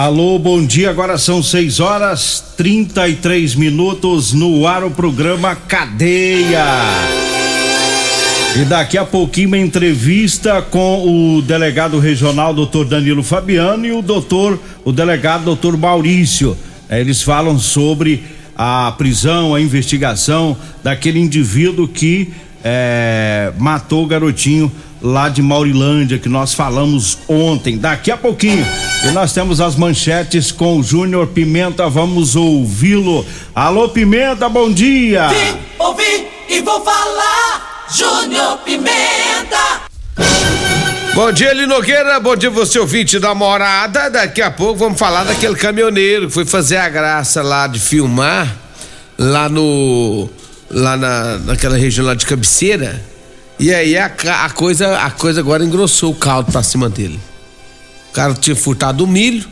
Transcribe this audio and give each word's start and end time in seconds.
Alô, 0.00 0.38
bom 0.38 0.64
dia. 0.64 0.90
Agora 0.90 1.18
são 1.18 1.42
6 1.42 1.80
horas 1.80 2.54
33 2.56 3.56
minutos 3.56 4.32
no 4.32 4.64
ar 4.64 4.84
o 4.84 4.92
programa 4.92 5.56
Cadeia. 5.56 6.64
E 8.62 8.64
daqui 8.66 8.96
a 8.96 9.04
pouquinho 9.04 9.48
uma 9.48 9.58
entrevista 9.58 10.62
com 10.62 11.02
o 11.36 11.42
delegado 11.42 11.98
regional 11.98 12.54
doutor 12.54 12.84
Danilo 12.84 13.24
Fabiano 13.24 13.84
e 13.86 13.90
o 13.90 14.00
doutor, 14.00 14.60
o 14.84 14.92
delegado 14.92 15.42
doutor 15.42 15.76
Maurício. 15.76 16.56
É, 16.88 17.00
eles 17.00 17.20
falam 17.20 17.58
sobre 17.58 18.22
a 18.54 18.94
prisão, 18.96 19.52
a 19.52 19.60
investigação 19.60 20.56
daquele 20.80 21.18
indivíduo 21.18 21.88
que 21.88 22.32
é, 22.64 23.52
matou 23.58 24.04
o 24.04 24.06
garotinho 24.06 24.70
lá 25.00 25.28
de 25.28 25.42
Maurilândia 25.42 26.18
que 26.18 26.28
nós 26.28 26.54
falamos 26.54 27.18
ontem. 27.28 27.78
Daqui 27.78 28.10
a 28.10 28.16
pouquinho. 28.16 28.66
E 29.04 29.10
nós 29.10 29.32
temos 29.32 29.60
as 29.60 29.76
manchetes 29.76 30.50
com 30.50 30.78
o 30.78 30.82
Júnior 30.82 31.28
Pimenta. 31.28 31.88
Vamos 31.88 32.36
ouvi-lo. 32.36 33.24
Alô, 33.54 33.88
Pimenta, 33.88 34.48
bom 34.48 34.70
dia. 34.70 35.28
Vim, 35.28 35.58
ouvi 35.78 36.26
e 36.48 36.60
vou 36.60 36.80
falar. 36.84 37.86
Júnior 37.94 38.58
Pimenta. 38.58 39.88
Bom 41.14 41.32
dia, 41.32 41.52
Linogueira. 41.52 42.20
Bom 42.20 42.36
dia, 42.36 42.50
você 42.50 42.78
ouvinte 42.78 43.18
da 43.18 43.34
morada. 43.34 44.08
Daqui 44.10 44.42
a 44.42 44.50
pouco 44.50 44.78
vamos 44.78 44.98
falar 44.98 45.24
daquele 45.24 45.56
caminhoneiro 45.56 46.28
que 46.28 46.32
foi 46.32 46.44
fazer 46.44 46.76
a 46.76 46.88
graça 46.88 47.42
lá 47.42 47.66
de 47.66 47.80
filmar 47.80 48.56
lá 49.18 49.48
no. 49.48 50.30
Lá 50.70 50.96
na, 50.96 51.38
naquela 51.38 51.76
região 51.76 52.04
lá 52.04 52.14
de 52.14 52.26
cabeceira 52.26 53.00
e 53.58 53.74
aí 53.74 53.96
a, 53.96 54.06
a, 54.44 54.50
coisa, 54.50 54.98
a 54.98 55.10
coisa 55.10 55.40
agora 55.40 55.64
engrossou 55.64 56.12
o 56.12 56.14
caldo 56.14 56.52
pra 56.52 56.62
cima 56.62 56.88
dele. 56.88 57.18
O 58.10 58.12
cara 58.12 58.32
tinha 58.34 58.54
furtado 58.54 59.02
o 59.02 59.06
milho, 59.06 59.48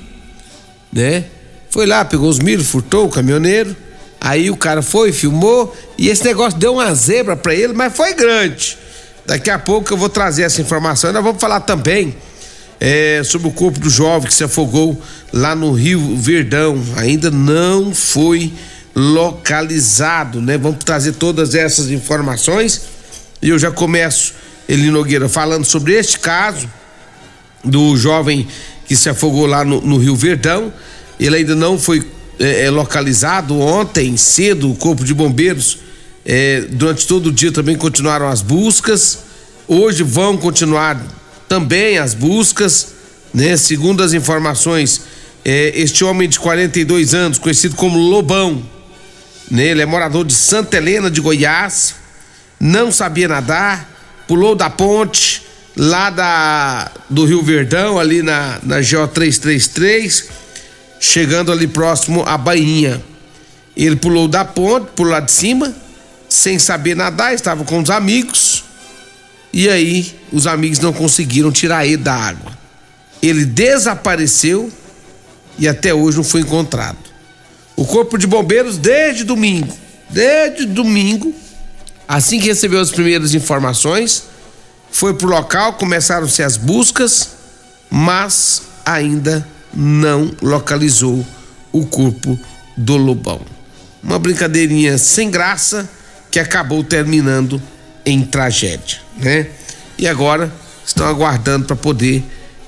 né? 0.93 1.25
Foi 1.71 1.87
lá, 1.87 2.05
pegou 2.05 2.29
os 2.29 2.39
milho, 2.39 2.63
furtou 2.63 3.07
o 3.07 3.11
caminhoneiro. 3.11 3.75
Aí 4.21 4.49
o 4.49 4.57
cara 4.57 4.81
foi, 4.81 5.13
filmou 5.13 5.77
e 5.99 6.09
esse 6.09 6.25
negócio 6.25 6.59
deu 6.59 6.75
uma 6.75 6.95
zebra 6.95 7.37
para 7.37 7.53
ele, 7.55 7.73
mas 7.73 7.95
foi 7.97 8.15
grande. 8.15 8.79
Daqui 9.27 9.51
a 9.51 9.59
pouco 9.59 9.93
eu 9.93 9.97
vou 9.97 10.09
trazer 10.09 10.45
essa 10.45 10.61
informação. 10.61 11.13
Nós 11.13 11.23
vamos 11.23 11.41
falar 11.41 11.61
também 11.61 12.15
é, 12.79 13.23
sobre 13.25 13.49
o 13.49 13.51
corpo 13.51 13.81
do 13.81 13.91
jovem 13.91 14.29
que 14.29 14.35
se 14.35 14.45
afogou 14.45 15.01
lá 15.33 15.57
no 15.57 15.73
Rio 15.73 16.17
Verdão. 16.17 16.81
Ainda 16.97 17.29
não 17.29 17.93
foi 17.93 18.53
localizado, 18.97 20.41
né? 20.41 20.57
Vamos 20.57 20.83
trazer 20.83 21.13
todas 21.13 21.55
essas 21.55 21.91
informações 21.91 22.83
e 23.43 23.51
eu 23.51 23.59
já 23.59 23.71
começo, 23.71 24.33
Eli 24.67 24.91
Nogueira, 24.91 25.29
falando 25.29 25.67
sobre 25.67 25.93
este 25.93 26.19
caso 26.19 26.69
do 27.63 27.95
jovem 27.97 28.49
que 28.87 28.97
se 28.97 29.11
afogou 29.11 29.45
lá 29.45 29.65
no, 29.65 29.83
no 29.83 29.99
Rio 29.99 30.17
Verdão. 30.17 30.73
Ele 31.21 31.37
ainda 31.37 31.55
não 31.55 31.79
foi 31.79 32.07
é, 32.39 32.65
é, 32.65 32.71
localizado 32.71 33.59
ontem, 33.61 34.17
cedo, 34.17 34.71
o 34.71 34.75
Corpo 34.75 35.05
de 35.05 35.13
Bombeiros. 35.13 35.79
É, 36.25 36.63
durante 36.63 37.07
todo 37.07 37.27
o 37.27 37.33
dia 37.33 37.53
também 37.53 37.77
continuaram 37.77 38.29
as 38.29 38.41
buscas. 38.41 39.19
Hoje 39.69 40.03
vão 40.03 40.39
continuar 40.39 41.01
também 41.47 41.99
as 41.99 42.15
buscas, 42.15 42.95
né? 43.35 43.57
Segundo 43.57 44.03
as 44.03 44.15
informações, 44.15 45.03
é, 45.45 45.73
este 45.75 46.03
homem 46.03 46.29
de 46.29 46.41
42 46.41 47.15
anos, 47.15 47.39
conhecido 47.39 47.77
como 47.77 47.99
Lobão? 47.99 48.76
Ele 49.51 49.83
é 49.83 49.87
morador 49.87 50.25
de 50.25 50.35
Santa 50.35 50.77
Helena 50.77 51.11
de 51.11 51.21
Goiás 51.21 52.07
não 52.59 52.91
sabia 52.91 53.29
nadar, 53.29 53.89
pulou 54.27 54.55
da 54.55 54.71
ponte 54.71 55.43
lá 55.77 56.09
da, 56.09 56.91
do 57.09 57.25
Rio 57.25 57.43
Verdão, 57.43 57.99
ali 57.99 58.23
na, 58.23 58.59
na 58.63 58.77
GO 58.77 59.07
333, 59.09 60.29
chegando 60.99 61.53
ali 61.53 61.67
próximo 61.67 62.23
à 62.27 62.39
Bainha. 62.39 63.03
Ele 63.77 63.97
pulou 63.97 64.27
da 64.27 64.45
ponte, 64.45 64.89
por 64.97 65.07
lá 65.07 65.21
de 65.21 65.31
cima, 65.31 65.75
sem 66.29 66.59
saber 66.59 66.97
nadar, 66.97 67.35
estava 67.35 67.63
com 67.65 67.81
os 67.81 67.91
amigos, 67.91 68.65
e 69.53 69.69
aí 69.69 70.19
os 70.33 70.47
amigos 70.47 70.79
não 70.79 70.93
conseguiram 70.93 71.53
tirar 71.53 71.87
ele 71.87 71.99
da 71.99 72.15
água. 72.15 72.57
Ele 73.23 73.45
desapareceu 73.45 74.73
e 75.59 75.69
até 75.69 75.93
hoje 75.93 76.17
não 76.17 76.25
foi 76.25 76.41
encontrado. 76.41 77.06
O 77.77 77.85
Corpo 77.85 78.17
de 78.17 78.27
Bombeiros, 78.27 78.79
desde 78.79 79.23
domingo, 79.23 79.77
desde 80.11 80.65
domingo, 80.65 81.35
Assim 82.09 82.39
que 82.39 82.47
recebeu 82.47 82.81
as 82.81 82.91
primeiras 82.91 83.35
informações, 83.35 84.25
foi 84.91 85.15
para 85.15 85.27
o 85.27 85.31
local, 85.31 85.73
começaram-se 85.73 86.43
as 86.43 86.57
buscas, 86.57 87.31
mas 87.91 88.63
ainda 88.85 89.47
não 89.75 90.31
localizou 90.41 91.27
o 91.73 91.85
corpo 91.85 92.39
do 92.77 92.97
Lobão. 92.97 93.41
Uma 94.03 94.19
brincadeirinha 94.19 94.97
sem 94.99 95.31
graça 95.31 95.89
que 96.31 96.39
acabou 96.39 96.85
terminando 96.85 97.61
em 98.05 98.23
tragédia, 98.23 98.99
né? 99.17 99.49
E 99.99 100.07
agora 100.07 100.53
estão 100.87 101.07
aguardando 101.09 101.67
para 101.67 101.75
poder 101.75 102.23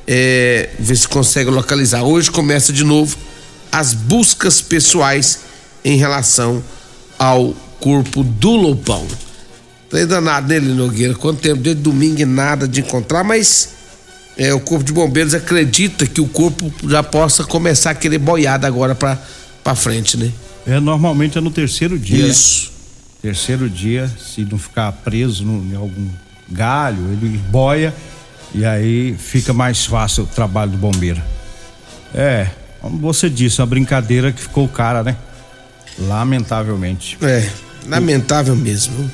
é, 0.06 0.70
ver 0.80 0.96
se 0.96 1.06
consegue 1.06 1.48
localizar. 1.48 2.02
Hoje 2.02 2.28
começa 2.28 2.72
de 2.72 2.82
novo 2.82 3.16
as 3.70 3.94
buscas 3.94 4.60
pessoais 4.60 5.40
em 5.84 5.96
relação 5.96 6.62
ao 7.18 7.54
corpo 7.80 8.22
do 8.22 8.50
Lobão. 8.50 9.06
Trem 9.88 10.06
danado 10.06 10.48
nele, 10.48 10.72
Nogueira. 10.74 11.14
Quanto 11.14 11.40
tempo? 11.40 11.62
Desde 11.62 11.82
domingo 11.82 12.20
e 12.20 12.24
nada 12.24 12.68
de 12.68 12.80
encontrar, 12.80 13.24
mas 13.24 13.70
é, 14.36 14.52
o 14.52 14.60
Corpo 14.60 14.84
de 14.84 14.92
Bombeiros 14.92 15.34
acredita 15.34 16.06
que 16.06 16.20
o 16.20 16.28
corpo 16.28 16.72
já 16.88 17.02
possa 17.02 17.42
começar 17.44 17.90
a 17.90 17.94
querer 17.94 18.18
boiada 18.18 18.66
agora 18.66 18.94
pra, 18.94 19.18
pra 19.64 19.74
frente, 19.74 20.16
né? 20.16 20.30
É, 20.66 20.78
normalmente 20.78 21.38
é 21.38 21.40
no 21.40 21.50
terceiro 21.50 21.98
dia. 21.98 22.24
Né? 22.24 22.28
Isso. 22.28 22.66
Né? 22.66 22.70
Terceiro 23.22 23.68
dia, 23.68 24.08
se 24.18 24.44
não 24.44 24.58
ficar 24.58 24.92
preso 24.92 25.44
no, 25.44 25.72
em 25.72 25.74
algum 25.74 26.08
galho, 26.48 26.98
ele 27.12 27.36
boia 27.36 27.92
e 28.54 28.64
aí 28.64 29.16
fica 29.18 29.52
mais 29.52 29.84
fácil 29.84 30.24
o 30.24 30.26
trabalho 30.26 30.70
do 30.70 30.78
bombeiro. 30.78 31.20
É, 32.14 32.48
como 32.80 32.98
você 32.98 33.28
disse, 33.28 33.60
uma 33.60 33.66
brincadeira 33.66 34.32
que 34.32 34.40
ficou 34.40 34.68
cara, 34.68 35.02
né? 35.02 35.16
Lamentavelmente. 35.98 37.18
É, 37.22 37.48
lamentável 37.86 38.54
mesmo. 38.54 39.10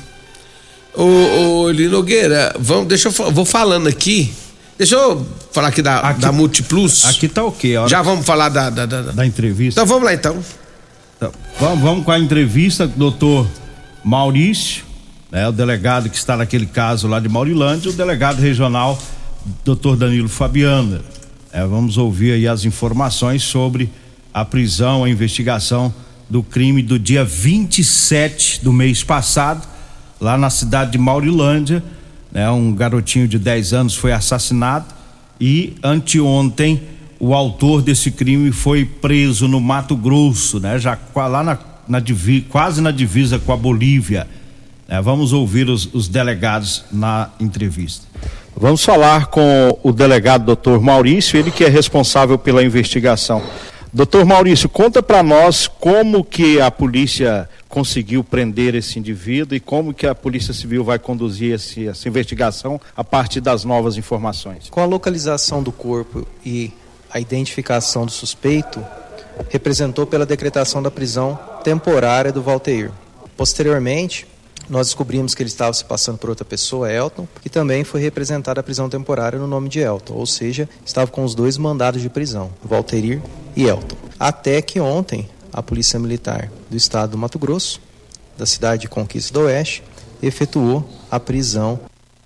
Ô, 0.93 1.63
ô 1.63 1.71
Linogueira, 1.71 2.55
vamos, 2.59 2.87
deixa 2.87 3.09
eu 3.09 3.31
vou 3.31 3.45
falando 3.45 3.87
aqui. 3.87 4.33
Deixa 4.77 4.95
eu 4.95 5.25
falar 5.51 5.69
aqui 5.69 5.81
da, 5.81 5.99
aqui, 5.99 6.21
da 6.21 6.31
Multiplus. 6.31 7.05
Aqui 7.05 7.27
tá 7.27 7.43
o 7.43 7.51
quê? 7.51 7.75
Já 7.87 8.01
vamos 8.01 8.25
falar 8.25 8.49
da, 8.49 8.69
da, 8.69 8.85
da, 8.85 9.01
da 9.01 9.25
entrevista. 9.25 9.81
Então 9.81 9.87
vamos 9.87 10.03
lá 10.05 10.13
então. 10.13 10.37
então 11.17 11.31
vamos, 11.59 11.79
vamos 11.79 12.05
com 12.05 12.11
a 12.11 12.19
entrevista 12.19 12.85
do 12.85 12.93
doutor 12.97 13.47
Maurício, 14.03 14.83
né, 15.31 15.47
o 15.47 15.51
delegado 15.51 16.09
que 16.09 16.17
está 16.17 16.37
naquele 16.37 16.65
caso 16.65 17.07
lá 17.07 17.19
de 17.19 17.27
Maurilândia, 17.27 17.89
e 17.89 17.91
o 17.91 17.95
delegado 17.95 18.39
regional, 18.39 18.99
doutor 19.63 19.95
Danilo 19.95 20.29
Fabiano. 20.29 21.01
É, 21.55 21.65
vamos 21.65 21.97
ouvir 21.97 22.33
aí 22.33 22.49
as 22.49 22.65
informações 22.65 23.41
sobre 23.41 23.89
a 24.33 24.43
prisão, 24.43 25.05
a 25.05 25.09
investigação 25.09 25.93
do 26.29 26.43
crime 26.43 26.83
do 26.83 26.99
dia 26.99 27.23
27 27.23 28.61
do 28.61 28.73
mês 28.73 29.05
passado, 29.05 29.65
lá 30.19 30.37
na 30.37 30.49
cidade 30.49 30.91
de 30.91 30.97
Maurilândia. 30.97 31.81
Né? 32.29 32.51
Um 32.51 32.75
garotinho 32.75 33.25
de 33.25 33.39
10 33.39 33.71
anos 33.71 33.95
foi 33.95 34.11
assassinado 34.11 34.87
e 35.39 35.77
anteontem 35.81 36.81
o 37.17 37.33
autor 37.33 37.81
desse 37.81 38.11
crime 38.11 38.51
foi 38.51 38.83
preso 38.83 39.47
no 39.47 39.61
Mato 39.61 39.95
Grosso, 39.95 40.59
né? 40.59 40.77
Já 40.77 40.99
lá 41.15 41.41
na, 41.41 41.57
na 41.87 42.01
quase 42.49 42.81
na 42.81 42.91
divisa 42.91 43.39
com 43.39 43.53
a 43.53 43.57
Bolívia. 43.57 44.27
É, 44.89 45.01
vamos 45.01 45.31
ouvir 45.31 45.69
os, 45.69 45.87
os, 45.93 46.09
delegados 46.09 46.83
na 46.91 47.29
entrevista. 47.39 48.05
Vamos 48.57 48.85
falar 48.85 49.27
com 49.27 49.77
o 49.83 49.91
delegado 49.91 50.45
doutor 50.45 50.81
Maurício, 50.81 51.37
ele 51.37 51.51
que 51.51 51.65
é 51.65 51.67
responsável 51.67 52.37
pela 52.37 52.63
investigação. 52.63 53.43
Doutor 53.91 54.23
Maurício, 54.23 54.69
conta 54.69 55.03
para 55.03 55.21
nós 55.21 55.67
como 55.67 56.23
que 56.23 56.61
a 56.61 56.71
polícia 56.71 57.49
conseguiu 57.67 58.23
prender 58.23 58.73
esse 58.73 58.97
indivíduo 58.97 59.57
e 59.57 59.59
como 59.59 59.93
que 59.93 60.07
a 60.07 60.15
Polícia 60.15 60.53
Civil 60.53 60.85
vai 60.85 60.97
conduzir 60.97 61.53
esse, 61.53 61.87
essa 61.87 62.07
investigação 62.07 62.79
a 62.95 63.03
partir 63.03 63.41
das 63.41 63.65
novas 63.65 63.97
informações. 63.97 64.69
Com 64.69 64.79
a 64.79 64.85
localização 64.85 65.61
do 65.61 65.73
corpo 65.73 66.25
e 66.45 66.71
a 67.11 67.19
identificação 67.19 68.05
do 68.05 68.11
suspeito, 68.11 68.81
representou 69.49 70.05
pela 70.05 70.25
decretação 70.25 70.81
da 70.81 70.89
prisão 70.89 71.37
temporária 71.61 72.31
do 72.31 72.41
Valteir. 72.41 72.91
Posteriormente, 73.35 74.25
nós 74.69 74.87
descobrimos 74.87 75.35
que 75.35 75.43
ele 75.43 75.49
estava 75.49 75.73
se 75.73 75.85
passando 75.85 76.17
por 76.17 76.29
outra 76.29 76.45
pessoa, 76.45 76.91
Elton, 76.91 77.27
e 77.43 77.49
também 77.49 77.83
foi 77.83 78.01
representada 78.01 78.59
a 78.59 78.63
prisão 78.63 78.89
temporária 78.89 79.37
no 79.37 79.47
nome 79.47 79.69
de 79.69 79.79
Elton, 79.79 80.13
ou 80.13 80.25
seja, 80.25 80.67
estava 80.85 81.09
com 81.11 81.23
os 81.23 81.35
dois 81.35 81.57
mandados 81.57 82.01
de 82.01 82.09
prisão, 82.09 82.51
Valteir 82.63 83.21
e 83.55 83.63
Elton. 83.63 83.95
Até 84.19 84.61
que 84.61 84.79
ontem, 84.79 85.29
a 85.53 85.61
Polícia 85.61 85.99
Militar 85.99 86.51
do 86.69 86.75
Estado 86.75 87.11
do 87.11 87.17
Mato 87.17 87.37
Grosso, 87.37 87.79
da 88.37 88.45
cidade 88.45 88.83
de 88.83 88.87
Conquista 88.89 89.33
do 89.33 89.45
Oeste, 89.45 89.83
efetuou 90.21 90.87
a 91.09 91.19
prisão. 91.19 91.79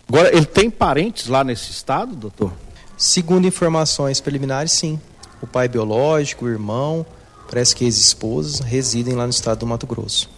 Agora, 0.07 0.35
ele 0.35 0.45
tem 0.45 0.69
parentes 0.69 1.27
lá 1.27 1.43
nesse 1.43 1.71
estado, 1.71 2.15
doutor? 2.15 2.51
Segundo 2.97 3.45
informações 3.45 4.19
preliminares, 4.19 4.71
sim. 4.71 4.99
O 5.41 5.47
pai 5.47 5.67
biológico, 5.67 6.45
o 6.45 6.49
irmão, 6.49 7.05
parece 7.49 7.75
que 7.75 7.85
ex-esposas, 7.85 8.59
residem 8.59 9.15
lá 9.15 9.23
no 9.23 9.29
estado 9.29 9.59
do 9.59 9.67
Mato 9.67 9.87
Grosso. 9.87 10.29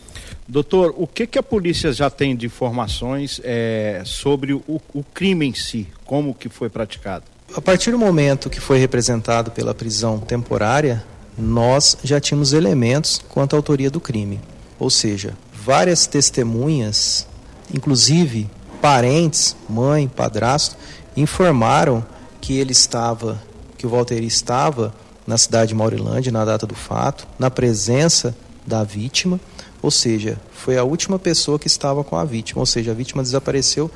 Doutor, 0.51 0.93
o 0.97 1.07
que, 1.07 1.25
que 1.25 1.39
a 1.39 1.43
polícia 1.43 1.93
já 1.93 2.09
tem 2.09 2.35
de 2.35 2.45
informações 2.45 3.39
é, 3.41 4.01
sobre 4.03 4.51
o, 4.51 4.81
o 4.93 5.01
crime 5.01 5.45
em 5.45 5.53
si? 5.53 5.87
Como 6.03 6.35
que 6.35 6.49
foi 6.49 6.69
praticado? 6.69 7.23
A 7.55 7.61
partir 7.61 7.91
do 7.91 7.97
momento 7.97 8.49
que 8.49 8.59
foi 8.59 8.77
representado 8.77 9.49
pela 9.51 9.73
prisão 9.73 10.19
temporária, 10.19 11.05
nós 11.37 11.97
já 12.03 12.19
tínhamos 12.19 12.51
elementos 12.51 13.21
quanto 13.29 13.55
à 13.55 13.59
autoria 13.59 13.89
do 13.89 14.01
crime. 14.01 14.41
Ou 14.77 14.89
seja, 14.89 15.37
várias 15.53 16.05
testemunhas, 16.05 17.25
inclusive 17.73 18.49
parentes, 18.81 19.55
mãe, 19.69 20.05
padrasto, 20.05 20.75
informaram 21.15 22.05
que 22.41 22.57
ele 22.57 22.73
estava, 22.73 23.41
que 23.77 23.87
o 23.87 23.89
Walter 23.89 24.21
estava 24.21 24.93
na 25.25 25.37
cidade 25.37 25.69
de 25.69 25.75
Maurilândia 25.75 26.29
na 26.29 26.43
data 26.43 26.67
do 26.67 26.75
fato, 26.75 27.25
na 27.39 27.49
presença 27.49 28.35
da 28.67 28.83
vítima 28.83 29.39
ou 29.81 29.89
seja, 29.89 30.37
foi 30.51 30.77
a 30.77 30.83
última 30.83 31.17
pessoa 31.17 31.57
que 31.57 31.67
estava 31.67 32.03
com 32.03 32.15
a 32.15 32.23
vítima, 32.23 32.61
ou 32.61 32.65
seja, 32.65 32.91
a 32.91 32.93
vítima 32.93 33.23
desapareceu 33.23 33.89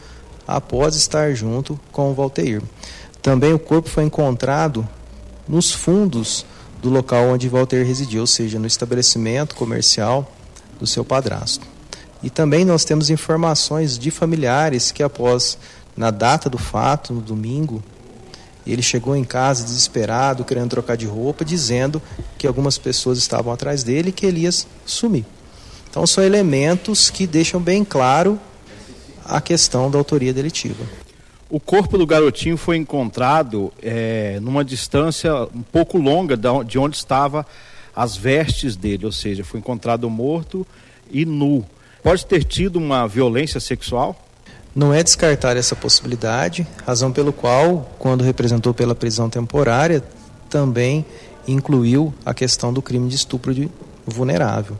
após 0.48 0.96
estar 0.96 1.34
junto 1.34 1.80
com 1.92 2.12
o 2.12 2.14
Valteir. 2.14 2.62
Também 3.22 3.54
o 3.54 3.60
corpo 3.60 3.90
foi 3.90 4.04
encontrado 4.04 4.88
nos 5.48 5.72
fundos 5.72 6.46
do 6.82 6.90
local 6.90 7.30
onde 7.30 7.50
Walter 7.50 7.86
residia, 7.86 8.22
ou 8.22 8.28
seja, 8.28 8.60
no 8.60 8.68
estabelecimento 8.68 9.56
comercial 9.56 10.32
do 10.80 10.86
seu 10.86 11.04
padrasto. 11.04 11.66
E 12.22 12.30
também 12.30 12.66
nós 12.66 12.86
temos 12.86 13.10
informações 13.10 13.98
de 13.98 14.12
familiares 14.12 14.92
que 14.92 15.04
após 15.04 15.58
na 15.96 16.12
data 16.12 16.50
do 16.50 16.58
fato, 16.58 17.14
no 17.14 17.22
domingo, 17.22 17.84
ele 18.66 18.82
chegou 18.82 19.16
em 19.16 19.24
casa 19.24 19.64
desesperado, 19.64 20.44
querendo 20.44 20.70
trocar 20.70 20.98
de 20.98 21.06
roupa, 21.06 21.46
dizendo 21.46 22.02
que 22.38 22.48
algumas 22.48 22.78
pessoas 22.78 23.18
estavam 23.18 23.54
atrás 23.54 23.84
dele 23.84 24.10
e 24.10 24.12
que 24.12 24.26
ele 24.26 24.42
ia 24.42 24.50
sumir. 24.86 25.26
Então 25.96 26.06
são 26.06 26.22
elementos 26.22 27.10
que 27.10 27.26
deixam 27.26 27.58
bem 27.58 27.86
claro 27.86 28.38
a 29.24 29.40
questão 29.40 29.90
da 29.90 29.98
autoria 29.98 30.34
delitiva. 30.34 30.84
O 31.50 31.58
corpo 31.58 31.98
do 31.98 32.06
garotinho 32.06 32.58
foi 32.58 32.76
encontrado 32.76 33.72
é, 33.82 34.38
numa 34.42 34.66
distância 34.66 35.34
um 35.56 35.62
pouco 35.62 35.98
longa 35.98 36.36
de 36.66 36.78
onde 36.78 36.98
estava 36.98 37.46
as 37.96 38.18
vestes 38.18 38.76
dele, 38.76 39.06
ou 39.06 39.12
seja, 39.14 39.46
foi 39.46 39.62
encontrado 39.62 40.10
morto 40.10 40.68
e 41.10 41.24
nu. 41.26 41.66
Pode 42.04 42.26
ter 42.26 42.44
tido 42.44 42.76
uma 42.76 43.08
violência 43.08 43.62
sexual? 43.62 44.22
Não 44.76 44.94
é 44.94 45.02
descartar 45.02 45.56
essa 45.56 45.78
possibilidade, 45.78 46.68
razão 46.86 47.10
pelo 47.10 47.32
qual, 47.32 47.90
quando 47.98 48.22
representou 48.22 48.74
pela 48.74 48.96
prisão 48.96 49.30
temporária, 49.30 50.04
também 50.50 51.06
incluiu 51.48 52.14
a 52.26 52.34
questão 52.34 52.74
do 52.74 52.82
crime 52.82 53.08
de 53.08 53.16
estupro 53.16 53.54
de 53.54 53.70
vulnerável. 54.06 54.78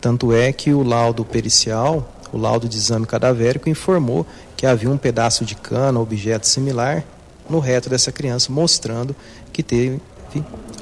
Tanto 0.00 0.32
é 0.32 0.52
que 0.52 0.72
o 0.72 0.82
laudo 0.82 1.24
pericial, 1.24 2.12
o 2.32 2.38
laudo 2.38 2.68
de 2.68 2.76
exame 2.76 3.06
cadavérico, 3.06 3.68
informou 3.68 4.26
que 4.56 4.66
havia 4.66 4.90
um 4.90 4.98
pedaço 4.98 5.44
de 5.44 5.54
cana, 5.54 5.98
objeto 5.98 6.46
similar, 6.46 7.04
no 7.48 7.58
reto 7.58 7.88
dessa 7.88 8.12
criança, 8.12 8.52
mostrando 8.52 9.14
que 9.52 9.62
teve 9.62 10.00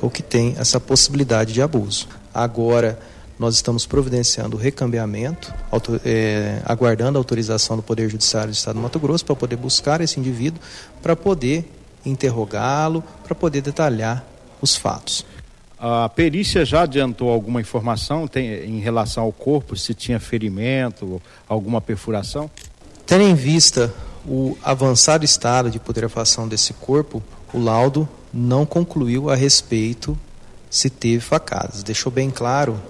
ou 0.02 0.10
que 0.10 0.22
tem 0.22 0.56
essa 0.58 0.80
possibilidade 0.80 1.52
de 1.52 1.62
abuso. 1.62 2.08
Agora, 2.34 2.98
nós 3.38 3.54
estamos 3.54 3.86
providenciando 3.86 4.56
o 4.56 4.60
recambiamento, 4.60 5.52
auto, 5.70 6.00
é, 6.04 6.60
aguardando 6.64 7.18
a 7.18 7.20
autorização 7.20 7.76
do 7.76 7.82
Poder 7.82 8.08
Judiciário 8.08 8.50
do 8.50 8.54
Estado 8.54 8.76
do 8.76 8.80
Mato 8.80 8.98
Grosso 8.98 9.24
para 9.24 9.36
poder 9.36 9.56
buscar 9.56 10.00
esse 10.00 10.18
indivíduo, 10.18 10.60
para 11.02 11.14
poder 11.14 11.70
interrogá-lo, 12.04 13.04
para 13.24 13.34
poder 13.34 13.60
detalhar 13.60 14.24
os 14.60 14.74
fatos. 14.74 15.24
A 15.78 16.08
perícia 16.08 16.64
já 16.64 16.82
adiantou 16.82 17.30
alguma 17.30 17.60
informação 17.60 18.26
tem, 18.26 18.64
em 18.64 18.80
relação 18.80 19.24
ao 19.24 19.32
corpo, 19.32 19.76
se 19.76 19.92
tinha 19.92 20.18
ferimento, 20.18 21.20
alguma 21.46 21.80
perfuração? 21.80 22.50
Tendo 23.04 23.22
em 23.22 23.34
vista 23.34 23.92
o 24.26 24.56
avançado 24.64 25.24
estado 25.24 25.70
de 25.70 25.78
putrefação 25.78 26.48
desse 26.48 26.72
corpo, 26.72 27.22
o 27.52 27.60
laudo 27.60 28.08
não 28.32 28.64
concluiu 28.64 29.30
a 29.30 29.36
respeito 29.36 30.18
se 30.70 30.88
teve 30.88 31.20
facadas. 31.20 31.82
Deixou 31.82 32.10
bem 32.10 32.30
claro, 32.30 32.80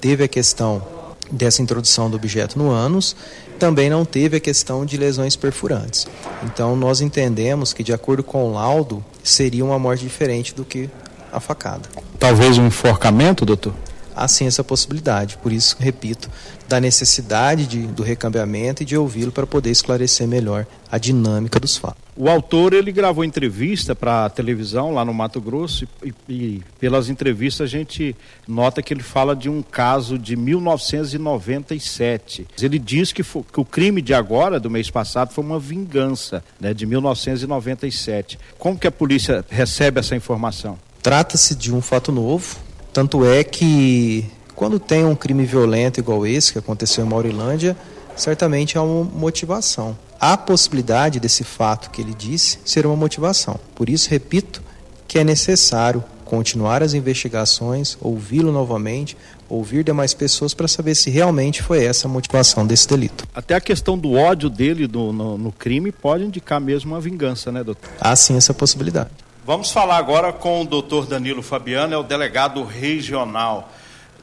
teve 0.00 0.22
a 0.22 0.28
questão 0.28 0.82
dessa 1.30 1.60
introdução 1.60 2.08
do 2.08 2.16
objeto 2.16 2.58
no 2.58 2.70
ânus, 2.70 3.14
também 3.58 3.90
não 3.90 4.04
teve 4.04 4.36
a 4.36 4.40
questão 4.40 4.86
de 4.86 4.96
lesões 4.96 5.36
perfurantes. 5.36 6.06
Então 6.44 6.76
nós 6.76 7.00
entendemos 7.00 7.72
que 7.72 7.82
de 7.82 7.92
acordo 7.92 8.22
com 8.22 8.44
o 8.44 8.52
laudo, 8.52 9.04
seria 9.22 9.64
uma 9.64 9.78
morte 9.78 10.04
diferente 10.04 10.54
do 10.54 10.64
que 10.64 10.88
a 11.32 11.40
facada. 11.40 11.88
Talvez 12.18 12.58
um 12.58 12.66
enforcamento, 12.66 13.44
doutor? 13.44 13.74
Há 14.14 14.26
sim 14.26 14.46
essa 14.46 14.64
possibilidade. 14.64 15.36
Por 15.38 15.52
isso, 15.52 15.76
repito, 15.78 16.28
da 16.68 16.80
necessidade 16.80 17.68
de, 17.68 17.86
do 17.86 18.02
recambiamento 18.02 18.82
e 18.82 18.86
de 18.86 18.96
ouvi-lo 18.96 19.30
para 19.30 19.46
poder 19.46 19.70
esclarecer 19.70 20.26
melhor 20.26 20.66
a 20.90 20.98
dinâmica 20.98 21.60
dos 21.60 21.76
fatos. 21.76 22.02
O 22.16 22.28
autor 22.28 22.72
ele 22.72 22.90
gravou 22.90 23.24
entrevista 23.24 23.94
para 23.94 24.24
a 24.24 24.30
televisão 24.30 24.92
lá 24.92 25.04
no 25.04 25.14
Mato 25.14 25.40
Grosso 25.40 25.86
e, 26.04 26.12
e, 26.28 26.60
pelas 26.80 27.08
entrevistas 27.08 27.66
a 27.66 27.68
gente 27.68 28.16
nota 28.46 28.82
que 28.82 28.92
ele 28.92 29.04
fala 29.04 29.36
de 29.36 29.48
um 29.48 29.62
caso 29.62 30.18
de 30.18 30.34
1997. 30.34 32.48
Ele 32.60 32.80
diz 32.80 33.12
que, 33.12 33.22
foi, 33.22 33.44
que 33.52 33.60
o 33.60 33.64
crime 33.64 34.02
de 34.02 34.12
agora, 34.12 34.58
do 34.58 34.68
mês 34.68 34.90
passado, 34.90 35.32
foi 35.32 35.44
uma 35.44 35.60
vingança, 35.60 36.42
né, 36.60 36.74
de 36.74 36.84
1997. 36.86 38.36
Como 38.58 38.76
que 38.76 38.88
a 38.88 38.92
polícia 38.92 39.44
recebe 39.48 40.00
essa 40.00 40.16
informação? 40.16 40.76
Trata-se 41.08 41.54
de 41.54 41.74
um 41.74 41.80
fato 41.80 42.12
novo, 42.12 42.58
tanto 42.92 43.24
é 43.24 43.42
que 43.42 44.26
quando 44.54 44.78
tem 44.78 45.06
um 45.06 45.14
crime 45.14 45.46
violento 45.46 45.98
igual 45.98 46.26
esse 46.26 46.52
que 46.52 46.58
aconteceu 46.58 47.02
em 47.02 47.08
Maurilândia, 47.08 47.74
certamente 48.14 48.76
há 48.76 48.82
uma 48.82 49.04
motivação. 49.04 49.96
Há 50.20 50.36
possibilidade 50.36 51.18
desse 51.18 51.44
fato 51.44 51.88
que 51.88 52.02
ele 52.02 52.12
disse 52.12 52.58
ser 52.62 52.84
uma 52.84 52.94
motivação. 52.94 53.58
Por 53.74 53.88
isso, 53.88 54.10
repito, 54.10 54.62
que 55.06 55.18
é 55.18 55.24
necessário 55.24 56.04
continuar 56.26 56.82
as 56.82 56.92
investigações, 56.92 57.96
ouvi-lo 58.02 58.52
novamente, 58.52 59.16
ouvir 59.48 59.84
demais 59.84 60.12
pessoas 60.12 60.52
para 60.52 60.68
saber 60.68 60.94
se 60.94 61.08
realmente 61.08 61.62
foi 61.62 61.84
essa 61.84 62.06
a 62.06 62.10
motivação 62.10 62.66
desse 62.66 62.86
delito. 62.86 63.26
Até 63.34 63.54
a 63.54 63.62
questão 63.62 63.96
do 63.96 64.12
ódio 64.12 64.50
dele 64.50 64.86
no, 64.86 65.10
no, 65.10 65.38
no 65.38 65.52
crime 65.52 65.90
pode 65.90 66.24
indicar 66.24 66.60
mesmo 66.60 66.92
uma 66.92 67.00
vingança, 67.00 67.50
né, 67.50 67.64
doutor? 67.64 67.88
Há 67.98 68.14
sim 68.14 68.36
essa 68.36 68.52
possibilidade. 68.52 69.08
Vamos 69.48 69.70
falar 69.70 69.96
agora 69.96 70.30
com 70.30 70.60
o 70.60 70.64
doutor 70.66 71.06
Danilo 71.06 71.42
Fabiano, 71.42 71.94
é 71.94 71.96
o 71.96 72.02
delegado 72.02 72.62
regional. 72.64 73.72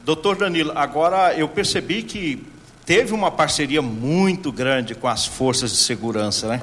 Doutor 0.04 0.36
Danilo, 0.36 0.70
agora 0.76 1.34
eu 1.34 1.48
percebi 1.48 2.04
que 2.04 2.46
teve 2.84 3.12
uma 3.12 3.28
parceria 3.28 3.82
muito 3.82 4.52
grande 4.52 4.94
com 4.94 5.08
as 5.08 5.26
forças 5.26 5.72
de 5.72 5.78
segurança, 5.78 6.46
né? 6.46 6.62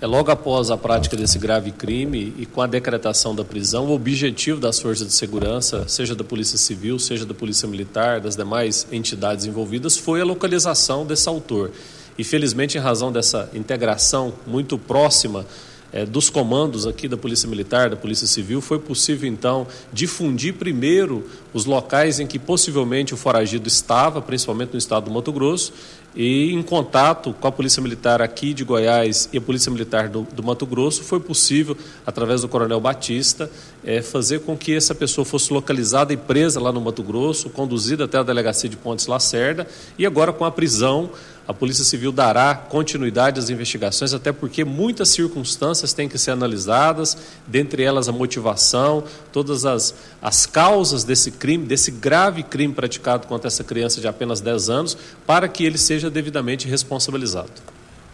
É 0.00 0.08
logo 0.08 0.28
após 0.28 0.72
a 0.72 0.76
prática 0.76 1.16
desse 1.16 1.38
grave 1.38 1.70
crime 1.70 2.34
e 2.36 2.44
com 2.46 2.60
a 2.60 2.66
decretação 2.66 3.32
da 3.32 3.44
prisão, 3.44 3.86
o 3.86 3.94
objetivo 3.94 4.58
das 4.58 4.80
forças 4.80 5.06
de 5.06 5.12
segurança, 5.12 5.86
seja 5.86 6.16
da 6.16 6.24
Polícia 6.24 6.58
Civil, 6.58 6.98
seja 6.98 7.24
da 7.24 7.32
Polícia 7.32 7.68
Militar, 7.68 8.20
das 8.20 8.34
demais 8.34 8.88
entidades 8.90 9.44
envolvidas, 9.44 9.96
foi 9.96 10.20
a 10.20 10.24
localização 10.24 11.06
desse 11.06 11.28
autor. 11.28 11.70
E 12.18 12.24
felizmente, 12.24 12.76
em 12.76 12.80
razão 12.80 13.12
dessa 13.12 13.48
integração 13.54 14.34
muito 14.48 14.76
próxima 14.76 15.46
é, 15.94 16.04
dos 16.04 16.28
comandos 16.28 16.88
aqui 16.88 17.06
da 17.06 17.16
Polícia 17.16 17.48
Militar, 17.48 17.88
da 17.88 17.94
Polícia 17.94 18.26
Civil, 18.26 18.60
foi 18.60 18.80
possível 18.80 19.30
então 19.30 19.64
difundir 19.92 20.54
primeiro 20.54 21.24
os 21.52 21.66
locais 21.66 22.18
em 22.18 22.26
que 22.26 22.36
possivelmente 22.36 23.14
o 23.14 23.16
foragido 23.16 23.68
estava, 23.68 24.20
principalmente 24.20 24.72
no 24.72 24.78
estado 24.78 25.04
do 25.04 25.12
Mato 25.12 25.30
Grosso, 25.32 25.72
e 26.16 26.52
em 26.52 26.62
contato 26.64 27.32
com 27.40 27.46
a 27.46 27.52
Polícia 27.52 27.80
Militar 27.80 28.20
aqui 28.20 28.52
de 28.52 28.64
Goiás 28.64 29.28
e 29.32 29.38
a 29.38 29.40
Polícia 29.40 29.70
Militar 29.70 30.08
do, 30.08 30.22
do 30.22 30.42
Mato 30.42 30.66
Grosso, 30.66 31.04
foi 31.04 31.20
possível, 31.20 31.76
através 32.04 32.40
do 32.40 32.48
Coronel 32.48 32.80
Batista, 32.80 33.48
é, 33.84 34.00
fazer 34.02 34.40
com 34.40 34.56
que 34.56 34.74
essa 34.74 34.94
pessoa 34.94 35.24
fosse 35.24 35.52
localizada 35.52 36.12
e 36.12 36.16
presa 36.16 36.60
lá 36.60 36.72
no 36.72 36.80
Mato 36.80 37.02
Grosso, 37.02 37.50
conduzida 37.50 38.04
até 38.04 38.18
a 38.18 38.22
delegacia 38.22 38.68
de 38.68 38.76
Pontes 38.76 39.06
Lacerda, 39.06 39.66
e 39.98 40.06
agora 40.06 40.32
com 40.32 40.44
a 40.44 40.50
prisão 40.50 41.10
a 41.46 41.52
Polícia 41.52 41.84
Civil 41.84 42.10
dará 42.10 42.54
continuidade 42.54 43.38
às 43.38 43.50
investigações, 43.50 44.14
até 44.14 44.32
porque 44.32 44.64
muitas 44.64 45.10
circunstâncias 45.10 45.92
têm 45.92 46.08
que 46.08 46.16
ser 46.16 46.30
analisadas, 46.30 47.16
dentre 47.46 47.82
elas 47.82 48.08
a 48.08 48.12
motivação, 48.12 49.04
todas 49.30 49.66
as, 49.66 49.94
as 50.22 50.46
causas 50.46 51.04
desse 51.04 51.30
crime, 51.30 51.66
desse 51.66 51.90
grave 51.90 52.42
crime 52.42 52.72
praticado 52.72 53.26
contra 53.26 53.48
essa 53.48 53.62
criança 53.62 54.00
de 54.00 54.08
apenas 54.08 54.40
10 54.40 54.70
anos, 54.70 54.96
para 55.26 55.46
que 55.46 55.64
ele 55.64 55.76
seja 55.76 56.08
devidamente 56.08 56.66
responsabilizado. 56.66 57.52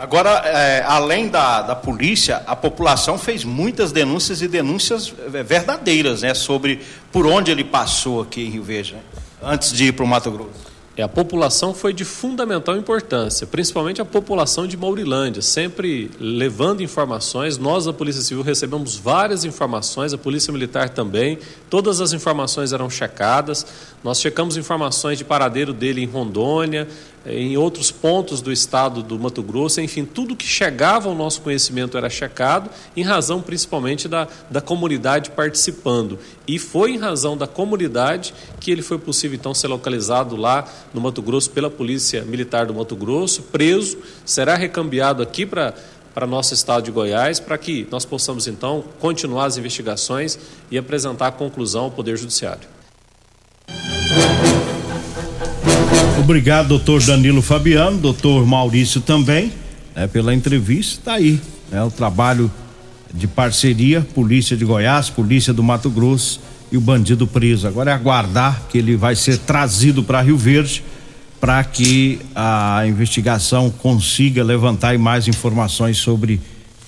Agora, 0.00 0.30
é, 0.46 0.82
além 0.82 1.28
da, 1.28 1.60
da 1.60 1.76
polícia, 1.76 2.42
a 2.46 2.56
população 2.56 3.18
fez 3.18 3.44
muitas 3.44 3.92
denúncias 3.92 4.40
e 4.40 4.48
denúncias 4.48 5.12
é, 5.34 5.42
verdadeiras 5.42 6.22
né, 6.22 6.32
sobre 6.32 6.80
por 7.12 7.26
onde 7.26 7.50
ele 7.50 7.62
passou 7.62 8.22
aqui 8.22 8.46
em 8.46 8.48
Rio 8.48 8.62
Verde, 8.62 8.94
né, 8.94 9.00
antes 9.42 9.70
de 9.74 9.84
ir 9.88 9.92
para 9.92 10.02
o 10.02 10.08
Mato 10.08 10.30
Grosso. 10.30 10.70
É, 10.96 11.02
a 11.02 11.08
população 11.08 11.72
foi 11.72 11.92
de 11.92 12.04
fundamental 12.04 12.76
importância, 12.76 13.46
principalmente 13.46 14.02
a 14.02 14.04
população 14.04 14.66
de 14.66 14.76
Maurilândia, 14.76 15.40
sempre 15.40 16.10
levando 16.18 16.82
informações. 16.82 17.56
Nós, 17.56 17.84
da 17.84 17.92
Polícia 17.92 18.20
Civil, 18.20 18.42
recebemos 18.42 18.96
várias 18.96 19.44
informações, 19.44 20.12
a 20.12 20.18
Polícia 20.18 20.52
Militar 20.52 20.88
também. 20.88 21.38
Todas 21.70 22.00
as 22.00 22.12
informações 22.12 22.72
eram 22.72 22.90
checadas. 22.90 23.64
Nós 24.02 24.20
checamos 24.20 24.56
informações 24.56 25.16
de 25.16 25.24
paradeiro 25.24 25.72
dele 25.72 26.02
em 26.02 26.06
Rondônia, 26.06 26.88
em 27.26 27.56
outros 27.56 27.90
pontos 27.90 28.40
do 28.40 28.50
estado 28.50 29.02
do 29.02 29.18
Mato 29.18 29.42
Grosso, 29.42 29.80
enfim, 29.80 30.04
tudo 30.04 30.34
que 30.34 30.46
chegava 30.46 31.08
ao 31.08 31.14
nosso 31.14 31.42
conhecimento 31.42 31.98
era 31.98 32.08
checado, 32.08 32.70
em 32.96 33.02
razão 33.02 33.42
principalmente 33.42 34.08
da, 34.08 34.26
da 34.50 34.60
comunidade 34.60 35.30
participando. 35.30 36.18
E 36.48 36.58
foi 36.58 36.92
em 36.92 36.98
razão 36.98 37.36
da 37.36 37.46
comunidade 37.46 38.34
que 38.58 38.70
ele 38.70 38.82
foi 38.82 38.98
possível 38.98 39.36
então 39.36 39.52
ser 39.52 39.68
localizado 39.68 40.34
lá 40.34 40.66
no 40.94 41.00
Mato 41.00 41.20
Grosso 41.20 41.50
pela 41.50 41.70
Polícia 41.70 42.22
Militar 42.22 42.66
do 42.66 42.74
Mato 42.74 42.96
Grosso, 42.96 43.42
preso, 43.42 43.98
será 44.24 44.54
recambiado 44.54 45.22
aqui 45.22 45.44
para 45.44 45.74
para 46.12 46.26
nosso 46.26 46.52
estado 46.52 46.82
de 46.82 46.90
Goiás, 46.90 47.38
para 47.38 47.56
que 47.56 47.86
nós 47.88 48.04
possamos 48.04 48.48
então 48.48 48.84
continuar 48.98 49.46
as 49.46 49.56
investigações 49.56 50.36
e 50.68 50.76
apresentar 50.76 51.28
a 51.28 51.32
conclusão 51.32 51.84
ao 51.84 51.90
Poder 51.92 52.16
Judiciário. 52.16 52.68
Obrigado, 56.30 56.68
doutor 56.68 57.02
Danilo 57.02 57.42
Fabiano, 57.42 57.98
doutor 57.98 58.46
Maurício 58.46 59.00
também, 59.00 59.50
né, 59.96 60.06
pela 60.06 60.32
entrevista. 60.32 61.00
Está 61.00 61.14
aí, 61.14 61.40
né, 61.72 61.82
o 61.82 61.90
trabalho 61.90 62.48
de 63.12 63.26
parceria, 63.26 64.06
Polícia 64.14 64.56
de 64.56 64.64
Goiás, 64.64 65.10
Polícia 65.10 65.52
do 65.52 65.60
Mato 65.60 65.90
Grosso 65.90 66.40
e 66.70 66.76
o 66.76 66.80
bandido 66.80 67.26
preso. 67.26 67.66
Agora 67.66 67.90
é 67.90 67.94
aguardar 67.94 68.62
que 68.70 68.78
ele 68.78 68.94
vai 68.94 69.16
ser 69.16 69.38
trazido 69.38 70.04
para 70.04 70.22
Rio 70.22 70.36
Verde 70.36 70.84
para 71.40 71.64
que 71.64 72.20
a 72.32 72.84
investigação 72.86 73.68
consiga 73.68 74.44
levantar 74.44 74.96
mais 74.98 75.26
informações 75.26 75.98
sobre 75.98 76.40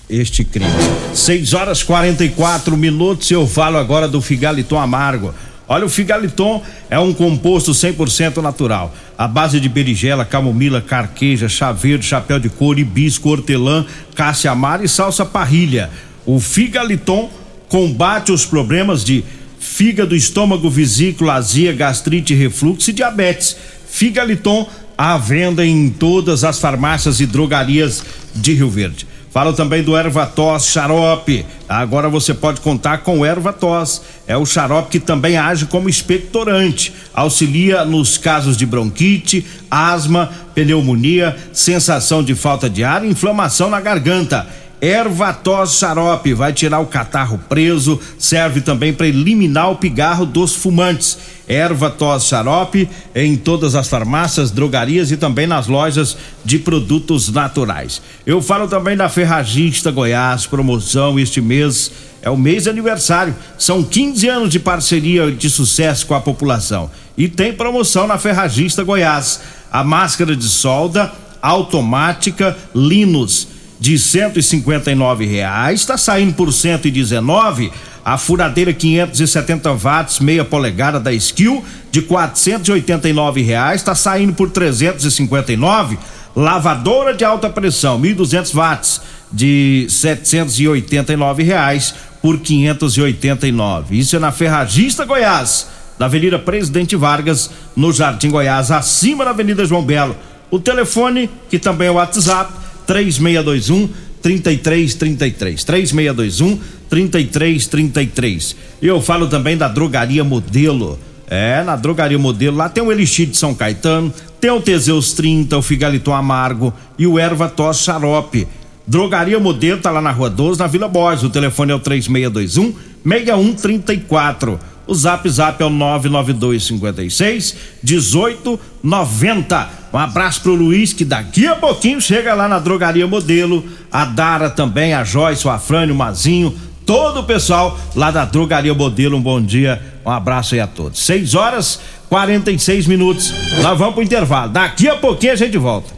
este 0.09 0.45
crime. 0.45 0.71
6 1.13 1.53
horas 1.53 1.83
44 1.83 2.77
minutos. 2.77 3.29
Eu 3.29 3.45
falo 3.45 3.75
agora 3.75 4.07
do 4.07 4.21
Figaliton 4.21 4.79
Amargo. 4.79 5.33
Olha, 5.67 5.85
o 5.85 5.89
Figaliton 5.89 6.61
é 6.89 6.99
um 6.99 7.13
composto 7.13 7.71
100% 7.71 8.37
natural. 8.41 8.93
A 9.17 9.27
base 9.27 9.59
de 9.59 9.69
berigela, 9.69 10.25
camomila, 10.25 10.81
carqueja, 10.81 11.47
chá 11.47 11.71
verde, 11.71 12.05
chapéu 12.05 12.39
de 12.39 12.49
couro, 12.49 12.79
hibisco, 12.79 13.29
hortelã, 13.29 13.85
cássia 14.13 14.51
amara 14.51 14.83
e 14.83 14.89
salsa 14.89 15.25
parrilha. 15.25 15.89
O 16.25 16.39
Figaliton 16.39 17.29
combate 17.69 18.31
os 18.31 18.45
problemas 18.45 19.03
de 19.03 19.23
fígado, 19.59 20.15
estômago, 20.15 20.69
vesícula, 20.69 21.35
azia, 21.35 21.71
gastrite, 21.73 22.33
refluxo 22.33 22.89
e 22.89 22.93
diabetes. 22.93 23.55
Figaliton 23.87 24.67
à 24.97 25.17
venda 25.17 25.65
em 25.65 25.89
todas 25.89 26.43
as 26.43 26.59
farmácias 26.59 27.19
e 27.19 27.25
drogarias 27.25 28.03
de 28.35 28.53
Rio 28.53 28.69
Verde. 28.69 29.07
Falo 29.31 29.51
também 29.51 29.81
do 29.81 29.97
Ervatos 29.97 30.67
xarope. 30.67 31.43
Agora 31.67 32.07
você 32.07 32.35
pode 32.35 32.61
contar 32.61 32.99
com 32.99 33.19
o 33.19 33.25
Ervatos. 33.25 34.01
É 34.25 34.37
o 34.37 34.45
xarope 34.45 34.89
que 34.89 34.99
também 34.99 35.37
age 35.37 35.65
como 35.65 35.89
expectorante. 35.89 36.93
Auxilia 37.13 37.83
nos 37.83 38.17
casos 38.17 38.55
de 38.55 38.65
bronquite, 38.65 39.45
asma, 39.69 40.31
pneumonia, 40.55 41.35
sensação 41.51 42.23
de 42.23 42.33
falta 42.33 42.69
de 42.69 42.83
ar 42.83 43.03
e 43.03 43.09
inflamação 43.09 43.69
na 43.69 43.81
garganta 43.81 44.47
Ervatos 44.83 45.77
xarope 45.77 46.33
vai 46.33 46.51
tirar 46.51 46.81
o 46.81 46.85
catarro 46.85 47.39
preso, 47.47 47.97
serve 48.19 48.59
também 48.59 48.91
para 48.91 49.07
eliminar 49.07 49.71
o 49.71 49.77
pigarro 49.77 50.25
dos 50.25 50.53
fumantes. 50.55 51.17
Ervatos 51.47 52.25
xarope 52.25 52.89
em 53.15 53.37
todas 53.37 53.75
as 53.75 53.87
farmácias, 53.87 54.51
drogarias 54.51 55.09
e 55.09 55.15
também 55.15 55.47
nas 55.47 55.67
lojas 55.67 56.17
de 56.43 56.59
produtos 56.59 57.29
naturais. 57.29 58.01
Eu 58.25 58.41
falo 58.41 58.67
também 58.67 58.97
da 58.97 59.07
Ferragista 59.07 59.89
Goiás, 59.89 60.45
promoção 60.45 61.17
este 61.17 61.39
mês 61.39 61.89
é 62.21 62.29
o 62.29 62.35
mês 62.35 62.63
de 62.63 62.69
aniversário. 62.69 63.33
São 63.57 63.83
15 63.83 64.27
anos 64.27 64.49
de 64.49 64.59
parceria 64.59 65.31
de 65.31 65.49
sucesso 65.49 66.05
com 66.05 66.13
a 66.13 66.19
população. 66.19 66.91
E 67.17 67.29
tem 67.29 67.53
promoção 67.53 68.05
na 68.05 68.17
Ferragista 68.17 68.83
Goiás. 68.83 69.39
A 69.71 69.81
máscara 69.81 70.35
de 70.35 70.49
solda 70.49 71.09
automática 71.41 72.57
Linus 72.75 73.52
de 73.83 73.99
159 73.99 75.25
reais, 75.25 75.81
está 75.81 75.97
saindo 75.97 76.33
por 76.35 76.53
119. 76.53 77.69
A 78.05 78.17
furadeira 78.17 78.71
570 78.71 79.73
watts, 79.73 80.19
meia 80.21 80.45
polegada 80.45 81.01
da 81.01 81.11
Skill, 81.11 81.61
de 81.91 82.01
489 82.01 83.41
reais, 83.41 83.81
está 83.81 83.93
saindo 83.93 84.31
por 84.35 84.49
359. 84.51 85.99
Lavadora 86.33 87.13
de 87.13 87.25
alta 87.25 87.49
pressão, 87.49 87.99
1.200 87.99 88.55
watts, 88.55 89.01
de 89.29 89.85
789 89.89 91.43
reais 91.43 91.93
por 92.21 92.39
589. 92.39 93.99
Isso 93.99 94.15
é 94.15 94.19
na 94.19 94.31
Ferragista 94.31 95.03
Goiás, 95.03 95.67
na 95.99 96.05
Avenida 96.05 96.39
Presidente 96.39 96.95
Vargas, 96.95 97.51
no 97.75 97.91
Jardim 97.91 98.29
Goiás, 98.29 98.71
acima 98.71 99.25
da 99.25 99.31
Avenida 99.31 99.65
João 99.65 99.83
Belo. 99.83 100.15
O 100.49 100.57
telefone, 100.57 101.29
que 101.49 101.59
também 101.59 101.89
é 101.89 101.91
o 101.91 101.95
WhatsApp, 101.95 102.63
3621 102.93 103.89
3333. 104.21 105.63
3621 105.63 106.59
3333. 106.87 108.55
Eu 108.81 109.01
falo 109.01 109.27
também 109.27 109.57
da 109.57 109.67
Drogaria 109.67 110.23
Modelo. 110.23 110.99
É, 111.27 111.63
na 111.63 111.75
Drogaria 111.75 112.19
Modelo, 112.19 112.57
lá 112.57 112.69
tem 112.69 112.83
o 112.83 112.91
Elixir 112.91 113.27
de 113.27 113.35
São 113.35 113.55
Caetano, 113.55 114.13
tem 114.39 114.51
o 114.51 114.61
Teseus 114.61 115.13
30, 115.13 115.57
o 115.57 115.63
Figaliton 115.63 116.13
Amargo 116.13 116.71
e 116.99 117.07
o 117.07 117.17
Erva 117.17 117.49
Tos 117.49 117.79
Xarope. 117.79 118.47
Drogaria 118.85 119.39
Modelo 119.39 119.81
tá 119.81 119.89
lá 119.89 120.01
na 120.01 120.11
Rua 120.11 120.29
12, 120.29 120.59
na 120.59 120.67
Vila 120.67 120.87
Borges. 120.87 121.23
O 121.23 121.31
telefone 121.31 121.71
é 121.71 121.75
o 121.75 121.79
3621 121.79 122.75
6134. 123.03 124.59
O 124.85 124.93
zap 124.93 125.27
zap 125.27 125.63
é 125.63 125.65
o 125.65 125.71
99256 125.71 127.55
1890. 127.83 129.82
Um 129.93 129.99
abraço 129.99 130.41
pro 130.41 130.55
Luiz, 130.55 130.91
que 130.91 131.05
daqui 131.05 131.45
a 131.45 131.55
pouquinho 131.55 132.01
chega 132.01 132.33
lá 132.33 132.47
na 132.47 132.57
Drogaria 132.57 133.05
Modelo. 133.05 133.63
A 133.91 134.05
Dara 134.05 134.49
também, 134.49 134.93
a 134.93 135.03
Joyce, 135.03 135.45
o 135.45 135.51
Afrânio, 135.51 135.93
o 135.93 135.97
Mazinho, 135.97 136.57
todo 136.83 137.19
o 137.19 137.23
pessoal 137.23 137.77
lá 137.95 138.09
da 138.09 138.25
Drogaria 138.25 138.73
Modelo. 138.73 139.15
Um 139.15 139.21
bom 139.21 139.39
dia, 139.39 139.79
um 140.03 140.09
abraço 140.09 140.55
aí 140.55 140.59
a 140.59 140.65
todos. 140.65 141.05
6 141.05 141.35
horas 141.35 141.79
46 142.09 142.87
minutos. 142.87 143.31
Nós 143.61 143.77
vamos 143.77 143.93
pro 143.93 144.03
intervalo. 144.03 144.51
Daqui 144.51 144.89
a 144.89 144.95
pouquinho 144.95 145.33
a 145.33 145.35
gente 145.35 145.57
volta. 145.59 145.93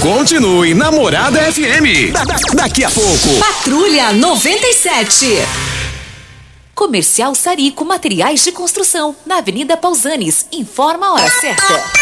Continue 0.00 0.74
Namorada 0.74 1.40
FM. 1.52 2.12
Da, 2.12 2.24
da, 2.24 2.36
daqui 2.54 2.82
a 2.82 2.90
pouco. 2.90 3.38
Patrulha 3.38 4.12
97. 4.12 5.26
Comercial 6.74 7.34
Sarico 7.36 7.84
Materiais 7.84 8.42
de 8.42 8.50
Construção, 8.50 9.14
na 9.24 9.38
Avenida 9.38 9.76
Pausanes. 9.76 10.46
Informa 10.50 11.06
a 11.06 11.12
hora 11.12 11.30
certa. 11.30 12.01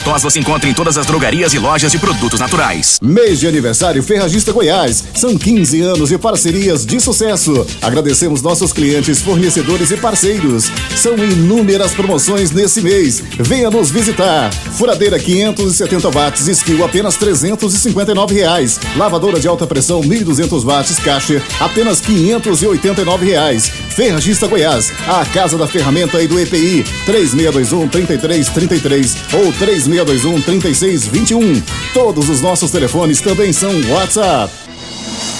tos 0.00 0.22
você 0.22 0.38
encontra 0.38 0.68
em 0.68 0.74
todas 0.74 0.96
as 0.96 1.06
drogarias 1.06 1.52
e 1.54 1.58
lojas 1.58 1.90
de 1.90 1.98
produtos 1.98 2.40
naturais. 2.40 2.98
Mês 3.02 3.40
de 3.40 3.46
aniversário 3.46 4.02
Ferragista 4.02 4.52
Goiás. 4.52 5.04
São 5.14 5.36
15 5.36 5.80
anos 5.82 6.08
de 6.08 6.18
parcerias 6.18 6.84
de 6.86 7.00
sucesso. 7.00 7.66
Agradecemos 7.80 8.42
nossos 8.42 8.72
clientes, 8.72 9.20
fornecedores 9.20 9.90
e 9.90 9.96
parceiros. 9.96 10.70
São 10.96 11.16
inúmeras 11.16 11.92
promoções 11.92 12.50
nesse 12.50 12.80
mês. 12.80 13.22
Venha 13.38 13.70
nos 13.70 13.90
visitar. 13.90 14.52
Furadeira 14.52 15.18
570 15.18 16.10
watts, 16.10 16.46
skill 16.48 16.84
apenas 16.84 17.16
359 17.16 18.34
reais. 18.34 18.78
Lavadora 18.96 19.40
de 19.40 19.48
alta 19.48 19.66
pressão 19.66 20.00
1.200 20.00 20.64
watts, 20.64 20.98
caixa 20.98 21.42
apenas 21.60 22.00
589 22.00 23.26
reais. 23.26 23.68
Ferragista 23.68 24.46
Goiás, 24.46 24.92
a 25.06 25.24
casa 25.26 25.58
da 25.58 25.66
ferramenta 25.66 26.22
e 26.22 26.26
do 26.26 26.38
EPI 26.38 26.84
3621 27.04 27.88
3333 27.88 29.16
ou 29.32 29.52
3621 29.84 30.40
3621. 30.42 31.62
Todos 31.94 32.28
os 32.28 32.40
nossos 32.40 32.70
telefones 32.70 33.20
também 33.20 33.52
são 33.52 33.70
WhatsApp. 33.90 34.71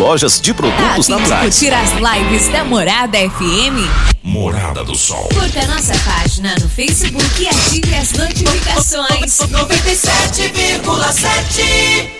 lojas 0.00 0.40
de 0.40 0.54
produtos 0.54 1.08
Tá, 1.08 1.18
naturais. 1.18 1.50
discutir 1.58 1.74
as 1.74 1.90
lives 1.92 2.48
da 2.48 2.64
Morada 2.64 3.18
FM? 3.18 3.86
Morada 4.22 4.82
do 4.82 4.94
Sol. 4.94 5.28
Curta 5.34 5.66
nossa 5.66 5.92
página 5.98 6.54
no 6.58 6.70
Facebook 6.70 7.22
e 7.42 7.46
ative 7.46 7.94
as 7.94 8.12
notificações. 8.12 9.36
97,7 9.40 12.19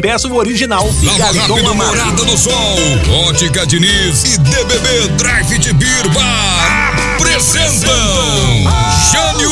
peça 0.01 0.27
o 0.27 0.35
original. 0.35 0.91
Nova 1.03 1.31
Rápido 1.31 1.75
Morada 1.75 2.25
do 2.25 2.37
Sol, 2.37 2.75
Ótica 3.27 3.65
Diniz 3.65 4.23
e 4.23 4.37
DBB 4.39 5.07
Drive 5.17 5.59
de 5.59 5.71
Beer 5.73 6.09
Bar 6.09 6.95
apresentam 7.15 7.93
Jânio 9.11 9.51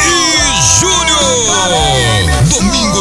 e 0.00 0.80
Júnior. 0.80 2.09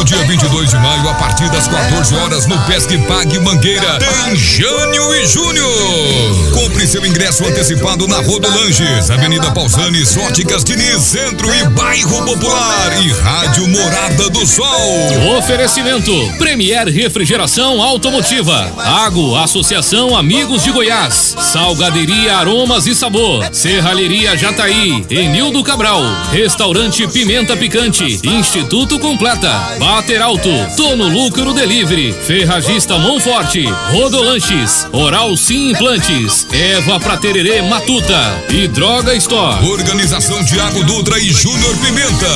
Dia 0.10 0.24
22 0.24 0.72
de 0.72 0.76
maio, 0.78 1.08
a 1.08 1.14
partir 1.14 1.48
das 1.52 1.68
14 1.68 2.16
horas, 2.16 2.48
no 2.48 2.58
Pesque 2.66 2.98
Pague 2.98 3.38
Mangueira, 3.38 4.00
tem 4.00 4.36
Jânio 4.36 5.14
e 5.14 5.28
Júnior. 5.28 6.52
Compre 6.52 6.88
seu 6.88 7.06
ingresso 7.06 7.46
antecipado 7.46 8.08
na 8.08 8.18
Rodolanges, 8.18 9.12
Avenida 9.12 9.52
Pausanes, 9.52 10.18
Óticas 10.18 10.64
Diniz, 10.64 11.04
Centro 11.04 11.54
e 11.54 11.64
Bairro 11.70 12.26
Popular 12.26 13.04
e 13.04 13.12
Rádio 13.22 13.68
Morada 13.68 14.32
do 14.32 14.48
Sol. 14.48 15.38
Oferecimento 15.38 16.12
Premier 16.40 16.88
Refrigeração 16.88 17.80
Automotiva, 17.80 18.74
Água 18.80 19.44
Associação 19.44 20.18
Amigos 20.18 20.64
de 20.64 20.72
Goiás, 20.72 21.36
Salgaderia 21.40 22.38
Aromas 22.38 22.88
e 22.88 22.96
Sabor, 22.96 23.48
Serralheria 23.52 24.36
Jataí, 24.36 25.06
Enildo 25.08 25.64
Cabral, 25.64 26.02
Restaurante 26.32 27.08
Pimenta 27.10 27.56
Picante, 27.56 28.20
Instituto 28.24 28.98
Completa, 28.98 29.78
Bater 30.00 30.22
Alto, 30.22 30.50
Tono 30.78 31.10
Lucro 31.10 31.54
Delivery, 31.54 32.14
Ferragista 32.14 32.98
Monforte, 32.98 33.66
Rodolanches, 33.92 34.88
Oral 34.94 35.36
Sim 35.36 35.72
Implantes, 35.72 36.48
Eva 36.54 36.98
Pratererê 37.02 37.62
Matuta 37.62 38.42
e 38.50 38.66
Droga 38.70 39.14
Store. 39.16 39.62
Organização 39.68 40.42
Tiago 40.46 40.86
Dutra 40.86 41.20
e 41.20 41.34
Júnior 41.34 41.76
Pimenta. 41.80 42.30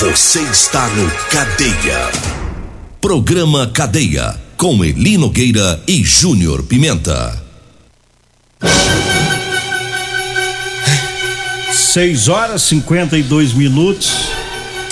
Você 0.00 0.40
está 0.40 0.88
no 0.88 1.08
Cadeia. 1.30 2.10
Programa 3.00 3.68
Cadeia 3.68 4.34
com 4.56 4.84
Eli 4.84 5.16
Nogueira 5.16 5.80
e 5.86 6.02
Júnior 6.02 6.64
Pimenta. 6.64 7.40
6 11.72 12.26
horas 12.26 12.62
52 12.62 13.52
minutos. 13.52 14.41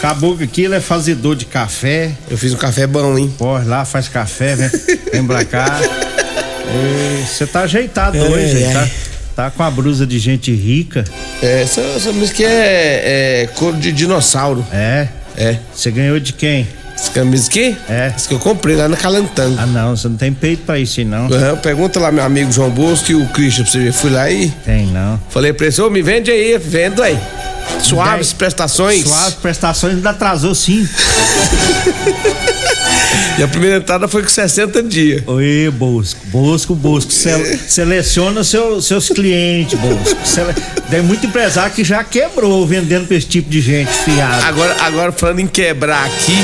Caboclo 0.01 0.43
aqui, 0.45 0.63
ele 0.63 0.75
é 0.77 0.81
fazedor 0.81 1.37
de 1.37 1.45
café. 1.45 2.13
Eu 2.31 2.39
fiz 2.39 2.55
um 2.55 2.57
café 2.57 2.87
bom, 2.87 3.19
hein? 3.19 3.33
Pô, 3.37 3.59
lá 3.59 3.85
faz 3.85 4.09
café, 4.09 4.57
né? 4.57 4.71
Vem 5.13 5.27
pra 5.27 5.45
cá. 5.45 5.79
Você 7.27 7.47
tá 7.47 7.63
ajeitado 7.63 8.17
É, 8.17 8.23
hoje, 8.23 8.63
é. 8.63 8.73
tá? 8.73 8.89
Tá 9.37 9.51
com 9.51 9.63
a 9.63 9.71
brusa 9.71 10.07
de 10.07 10.19
gente 10.19 10.53
rica. 10.53 11.05
É, 11.43 11.63
essa, 11.63 11.81
essa 11.81 12.13
música 12.13 12.43
é, 12.43 13.43
é 13.43 13.47
couro 13.55 13.77
de 13.77 13.93
dinossauro. 13.93 14.65
É? 14.73 15.09
É. 15.37 15.57
Você 15.75 15.91
ganhou 15.91 16.19
de 16.21 16.33
quem? 16.33 16.67
Essa 16.95 17.11
camisa 17.13 17.49
aqui? 17.49 17.77
É. 17.89 18.13
Essa 18.15 18.29
que 18.29 18.35
eu 18.35 18.39
comprei 18.39 18.77
lá 18.77 18.89
na 18.89 18.97
Calantanga. 18.97 19.63
Ah, 19.63 19.67
não, 19.67 19.97
você 19.97 20.09
não 20.09 20.17
tem 20.17 20.33
peito 20.33 20.63
pra 20.65 20.79
isso, 20.79 21.03
não. 21.05 21.25
Uhum, 21.29 21.57
pergunta 21.63 21.99
lá 21.99 22.11
meu 22.13 22.25
amigo 22.25 22.53
João 22.53 22.71
Bosco 22.71 23.11
e 23.13 23.15
o 23.15 23.27
Christian 23.29 23.65
pra 23.65 23.73
você 23.73 23.79
ver. 23.79 23.93
Fui 23.93 24.11
lá 24.11 24.31
e 24.31 24.49
Tem, 24.65 24.87
não. 24.87 25.21
falei 25.31 25.53
pra 25.53 25.67
ele, 25.67 25.81
ô, 25.81 25.91
me 25.91 26.03
vende 26.03 26.31
aí, 26.31 26.57
vendo 26.59 27.03
aí. 27.03 27.19
Suaves 27.83 28.29
Dez- 28.29 28.33
prestações. 28.33 29.05
Suaves 29.05 29.35
prestações 29.35 29.95
ainda 29.95 30.11
atrasou 30.11 30.55
sim. 30.55 30.87
E 33.39 33.43
a 33.43 33.49
primeira 33.49 33.79
entrada 33.79 34.07
foi 34.07 34.23
com 34.23 34.29
60 34.29 34.83
dias. 34.83 35.23
Oi, 35.27 35.73
Bosco. 35.73 36.21
Bosco, 36.27 36.75
Bosco. 36.75 37.11
Sele- 37.11 37.57
seleciona 37.57 38.45
seu- 38.45 38.83
seus 38.83 39.09
clientes, 39.09 39.79
Bosco. 39.79 40.27
Sele- 40.27 40.53
Tem 40.91 41.01
muito 41.01 41.25
empresário 41.27 41.73
que 41.73 41.83
já 41.83 42.05
quebrou 42.05 42.67
vendendo 42.67 43.07
pra 43.07 43.17
esse 43.17 43.27
tipo 43.27 43.49
de 43.49 43.61
gente 43.63 43.91
fiado. 43.93 44.45
Agora, 44.45 44.77
agora 44.83 45.13
falando 45.13 45.39
em 45.41 45.47
quebrar 45.47 46.05
aqui, 46.05 46.37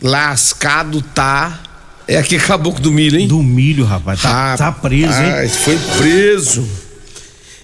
lascado 0.00 1.02
tá. 1.14 1.60
É 2.08 2.16
aqui 2.16 2.38
caboclo 2.38 2.80
do 2.80 2.90
milho, 2.90 3.18
hein? 3.18 3.28
Do 3.28 3.42
milho, 3.42 3.84
rapaz. 3.84 4.22
Tá, 4.22 4.56
tá 4.56 4.72
preso, 4.72 5.12
hein? 5.12 5.30
Rapaz, 5.30 5.56
foi 5.56 5.78
preso. 5.98 6.66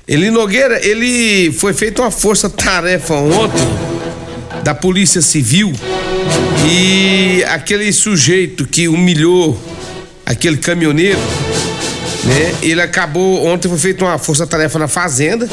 Eli 0.09 0.31
Nogueira, 0.31 0.87
ele 0.87 1.51
foi 1.51 1.73
feita 1.73 2.01
uma 2.03 2.13
força-tarefa 2.13 3.15
ontem 3.15 3.67
da 4.63 4.73
Polícia 4.73 5.21
Civil 5.21 5.73
e 6.71 7.43
aquele 7.49 7.93
sujeito 7.93 8.65
que 8.69 8.87
humilhou 8.87 9.61
aquele 10.25 10.59
caminhoneiro, 10.59 11.19
né? 12.23 12.55
Ele 12.63 12.81
acabou, 12.81 13.45
ontem 13.47 13.69
foi 13.69 13.79
feita 13.79 14.05
uma 14.05 14.17
força-tarefa 14.17 14.79
na 14.79 14.87
fazenda, 14.87 15.49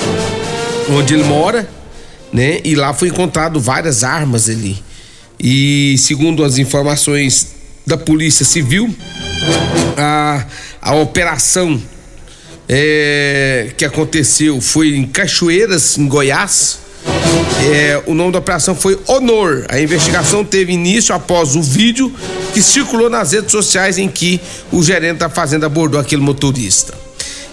onde 0.92 1.16
ele 1.16 1.24
mora, 1.24 1.68
né? 2.32 2.62
E 2.64 2.76
lá 2.76 2.94
foi 2.94 3.08
encontrado 3.08 3.60
várias 3.60 4.04
armas 4.04 4.48
ali. 4.50 4.84
E 5.40 5.96
segundo 5.98 6.44
as 6.44 6.60
informações 6.60 7.56
da 7.88 7.98
Polícia 7.98 8.46
Civil, 8.46 8.96
a, 9.98 10.46
a 10.80 10.94
operação 10.94 11.82
é, 12.76 13.68
que 13.78 13.86
aconteceu 13.86 14.60
foi 14.60 14.96
em 14.96 15.06
Cachoeiras, 15.06 15.96
em 15.96 16.08
Goiás. 16.08 16.80
É, 17.72 18.02
o 18.08 18.16
nome 18.16 18.32
da 18.32 18.40
operação 18.40 18.76
foi 18.76 19.00
Honor. 19.06 19.64
A 19.70 19.80
investigação 19.80 20.44
teve 20.44 20.74
início 20.74 21.14
após 21.14 21.56
o 21.56 21.62
vídeo 21.62 22.12
que 22.52 22.64
circulou 22.64 23.12
nas 23.12 23.32
redes 23.32 23.52
sociais 23.52 24.00
em 24.00 24.08
que 24.08 24.42
o 24.72 24.82
gerente 24.82 25.18
da 25.18 25.30
fazenda 25.30 25.68
abordou 25.68 26.00
aquele 26.00 26.24
motorista. 26.24 26.96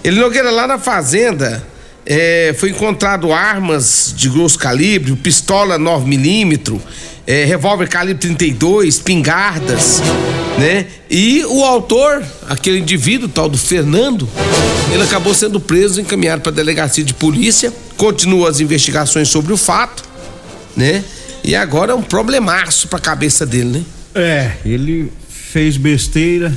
Ele 0.03 0.19
Nogueira, 0.19 0.49
lá 0.49 0.65
na 0.65 0.79
fazenda, 0.79 1.63
é, 2.03 2.55
foi 2.57 2.71
encontrado 2.71 3.31
armas 3.31 4.15
de 4.17 4.27
grosso 4.27 4.57
calibre, 4.57 5.15
pistola 5.15 5.77
9mm, 5.77 6.79
é, 7.27 7.45
revólver 7.45 7.87
calibre 7.87 8.19
32, 8.19 8.97
pingardas, 8.97 10.01
né? 10.61 10.85
E 11.09 11.43
o 11.45 11.63
autor, 11.65 12.23
aquele 12.47 12.77
indivíduo, 12.77 13.27
tal 13.27 13.49
do 13.49 13.57
Fernando, 13.57 14.29
ele 14.93 15.01
acabou 15.01 15.33
sendo 15.33 15.59
preso 15.59 15.99
e 15.99 16.03
encaminhado 16.03 16.41
para 16.43 16.51
a 16.51 16.55
delegacia 16.55 17.03
de 17.03 17.15
polícia. 17.15 17.73
Continua 17.97 18.47
as 18.49 18.59
investigações 18.59 19.27
sobre 19.27 19.51
o 19.51 19.57
fato, 19.57 20.03
né? 20.77 21.03
E 21.43 21.55
agora 21.55 21.93
é 21.93 21.95
um 21.95 22.03
problemaço 22.03 22.87
pra 22.87 22.99
cabeça 22.99 23.43
dele, 23.43 23.79
né? 23.79 23.83
É, 24.13 24.51
ele 24.63 25.11
fez 25.27 25.77
besteira, 25.77 26.55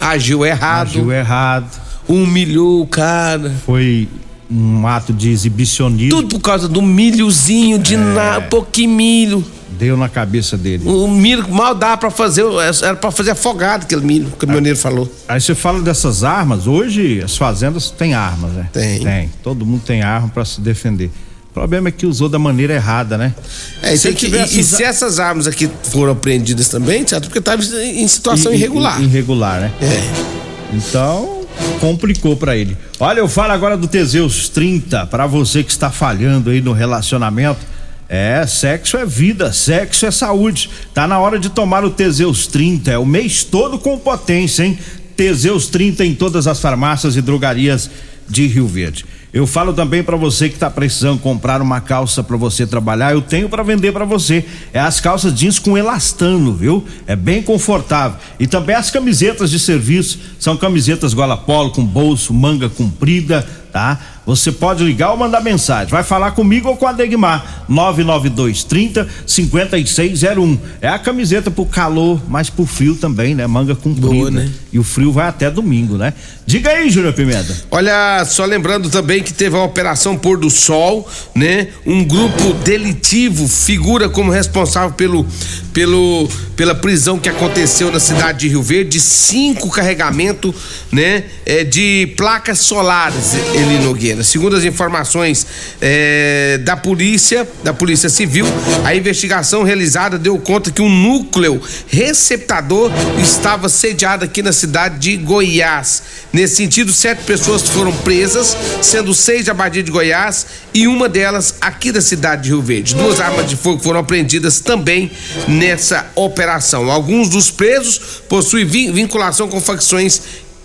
Agiu 0.00 0.44
errado, 0.46 0.88
agiu 0.88 1.12
errado, 1.12 1.80
humilhou 2.08 2.82
o 2.82 2.86
cara. 2.86 3.52
foi 3.66 4.08
um 4.50 4.86
ato 4.86 5.12
de 5.12 5.30
exibicionismo. 5.30 6.10
Tudo 6.22 6.28
por 6.36 6.40
causa 6.40 6.68
do 6.68 6.80
milhozinho, 6.82 7.78
de 7.78 7.96
nada, 7.96 8.46
pouquinho 8.46 8.90
milho. 8.90 9.44
Deu 9.78 9.96
na 9.96 10.08
cabeça 10.08 10.56
dele. 10.56 10.82
O 10.88 11.06
milho 11.06 11.48
mal 11.48 11.72
dá 11.74 11.96
pra 11.96 12.10
fazer, 12.10 12.44
era 12.82 12.96
pra 12.96 13.10
fazer 13.12 13.30
afogado 13.30 13.84
aquele 13.84 14.00
milho, 14.04 14.26
o 14.28 14.36
caminhoneiro 14.36 14.76
falou. 14.78 15.10
Aí 15.28 15.40
você 15.40 15.54
fala 15.54 15.80
dessas 15.80 16.24
armas, 16.24 16.66
hoje 16.66 17.22
as 17.22 17.36
fazendas 17.36 17.90
têm 17.90 18.12
armas, 18.14 18.52
né? 18.52 18.68
Tem. 18.72 18.98
Tem. 19.00 19.30
Todo 19.42 19.64
mundo 19.64 19.82
tem 19.86 20.02
arma 20.02 20.28
pra 20.28 20.44
se 20.44 20.60
defender. 20.60 21.10
O 21.50 21.54
problema 21.54 21.88
é 21.88 21.92
que 21.92 22.06
usou 22.06 22.28
da 22.28 22.38
maneira 22.38 22.74
errada, 22.74 23.16
né? 23.18 23.34
É, 23.82 23.94
e, 23.94 23.98
Se 23.98 24.12
que- 24.12 24.26
e- 24.26 24.60
e 24.60 24.64
se 24.64 24.82
essas 24.82 25.18
armas 25.20 25.46
aqui 25.46 25.68
foram 25.84 26.12
apreendidas 26.12 26.68
também, 26.68 27.06
certo? 27.06 27.24
Porque 27.24 27.38
estava 27.38 27.62
em 27.62 28.06
situação 28.08 28.52
i- 28.52 28.56
irregular. 28.56 29.00
Irregular, 29.02 29.60
né? 29.60 29.72
É. 29.80 30.76
Então, 30.76 31.37
complicou 31.78 32.36
pra 32.36 32.56
ele. 32.56 32.76
Olha, 33.00 33.20
eu 33.20 33.28
falo 33.28 33.52
agora 33.52 33.76
do 33.76 33.86
Teseus 33.86 34.48
30, 34.48 35.06
pra 35.06 35.26
você 35.26 35.62
que 35.62 35.70
está 35.70 35.90
falhando 35.90 36.50
aí 36.50 36.60
no 36.60 36.72
relacionamento. 36.72 37.60
É, 38.08 38.46
sexo 38.46 38.96
é 38.96 39.04
vida, 39.04 39.52
sexo 39.52 40.06
é 40.06 40.10
saúde. 40.10 40.70
Tá 40.94 41.06
na 41.06 41.18
hora 41.18 41.38
de 41.38 41.50
tomar 41.50 41.84
o 41.84 41.90
Teseus 41.90 42.46
30, 42.46 42.90
é 42.90 42.98
o 42.98 43.04
mês 43.04 43.44
todo 43.44 43.78
com 43.78 43.98
potência, 43.98 44.64
hein? 44.64 44.78
Teseus 45.16 45.66
30 45.66 46.04
em 46.04 46.14
todas 46.14 46.46
as 46.46 46.60
farmácias 46.60 47.16
e 47.16 47.20
drogarias 47.20 47.90
de 48.28 48.46
Rio 48.46 48.66
Verde. 48.66 49.04
Eu 49.32 49.46
falo 49.46 49.74
também 49.74 50.02
pra 50.02 50.16
você 50.16 50.48
que 50.48 50.58
tá 50.58 50.70
precisando 50.70 51.20
comprar 51.20 51.60
uma 51.60 51.82
calça 51.82 52.24
pra 52.24 52.36
você 52.36 52.66
trabalhar, 52.66 53.12
eu 53.12 53.20
tenho 53.20 53.48
pra 53.48 53.62
vender 53.62 53.92
pra 53.92 54.06
você. 54.06 54.42
É 54.72 54.80
as 54.80 55.00
calças 55.00 55.34
jeans 55.34 55.58
com 55.58 55.76
elastano, 55.76 56.54
viu? 56.54 56.82
É 57.06 57.14
bem 57.14 57.42
confortável. 57.42 58.18
E 58.40 58.46
também 58.46 58.74
as 58.74 58.90
camisetas 58.90 59.50
de 59.50 59.58
serviço, 59.58 60.18
são 60.38 60.56
camisetas 60.56 61.12
gola 61.12 61.36
polo 61.36 61.70
com 61.72 61.84
bolso, 61.84 62.32
manga 62.32 62.70
comprida, 62.70 63.46
tá? 63.70 64.00
Você 64.28 64.52
pode 64.52 64.84
ligar 64.84 65.12
ou 65.12 65.16
mandar 65.16 65.40
mensagem. 65.40 65.88
Vai 65.88 66.02
falar 66.02 66.32
comigo 66.32 66.68
ou 66.68 66.76
com 66.76 66.86
a 66.86 66.92
Degmar. 66.92 67.64
992 67.66 68.62
30 68.62 69.08
5601. 69.26 70.58
É 70.82 70.88
a 70.88 70.98
camiseta 70.98 71.50
pro 71.50 71.64
calor, 71.64 72.20
mas 72.28 72.50
pro 72.50 72.66
frio 72.66 72.94
também, 72.94 73.34
né? 73.34 73.46
Manga 73.46 73.74
comprida. 73.74 74.06
Boa, 74.06 74.30
né? 74.30 74.52
E 74.70 74.78
o 74.78 74.84
frio 74.84 75.10
vai 75.10 75.28
até 75.28 75.50
domingo, 75.50 75.96
né? 75.96 76.12
Diga 76.44 76.70
aí, 76.70 76.90
Júnior 76.90 77.14
Pimenta. 77.14 77.56
Olha, 77.70 78.22
só 78.26 78.44
lembrando 78.44 78.90
também 78.90 79.22
que 79.22 79.32
teve 79.32 79.56
a 79.56 79.62
Operação 79.62 80.16
Pôr 80.16 80.38
do 80.38 80.50
Sol, 80.50 81.08
né? 81.34 81.68
Um 81.86 82.04
grupo 82.04 82.52
delitivo 82.64 83.48
figura 83.48 84.10
como 84.10 84.30
responsável 84.30 84.92
pelo, 84.92 85.26
pelo, 85.72 86.28
pela 86.54 86.74
prisão 86.74 87.18
que 87.18 87.30
aconteceu 87.30 87.90
na 87.90 88.00
cidade 88.00 88.40
de 88.40 88.48
Rio 88.48 88.62
Verde, 88.62 89.00
cinco 89.00 89.70
carregamento, 89.70 90.54
né? 90.92 91.24
É, 91.46 91.64
de 91.64 92.12
placas 92.16 92.60
solares, 92.60 93.34
Eli 93.54 93.78
Nogueira. 93.78 94.17
Segundo 94.24 94.56
as 94.56 94.64
informações 94.64 95.46
é, 95.80 96.58
da 96.64 96.76
polícia, 96.76 97.48
da 97.62 97.72
Polícia 97.72 98.08
Civil, 98.08 98.46
a 98.84 98.94
investigação 98.94 99.62
realizada 99.62 100.18
deu 100.18 100.38
conta 100.38 100.70
que 100.70 100.82
um 100.82 100.88
núcleo 100.88 101.60
receptador 101.86 102.90
estava 103.22 103.68
sediado 103.68 104.24
aqui 104.24 104.42
na 104.42 104.52
cidade 104.52 104.98
de 104.98 105.16
Goiás. 105.16 106.02
Nesse 106.32 106.56
sentido, 106.56 106.92
sete 106.92 107.22
pessoas 107.24 107.62
foram 107.68 107.92
presas, 107.92 108.56
sendo 108.82 109.14
seis 109.14 109.44
de 109.44 109.50
Abadia 109.50 109.82
de 109.82 109.90
Goiás 109.90 110.46
e 110.74 110.86
uma 110.86 111.08
delas 111.08 111.54
aqui 111.60 111.90
da 111.92 112.00
cidade 112.00 112.42
de 112.42 112.48
Rio 112.50 112.62
Verde. 112.62 112.94
Duas 112.94 113.20
armas 113.20 113.48
de 113.48 113.56
fogo 113.56 113.82
foram 113.82 114.00
apreendidas 114.00 114.60
também 114.60 115.10
nessa 115.46 116.06
operação. 116.14 116.90
Alguns 116.90 117.28
dos 117.28 117.50
presos 117.50 117.98
possuem 118.28 118.64
vin- 118.64 118.92
vinculação 118.92 119.48
com 119.48 119.60
facções 119.60 120.20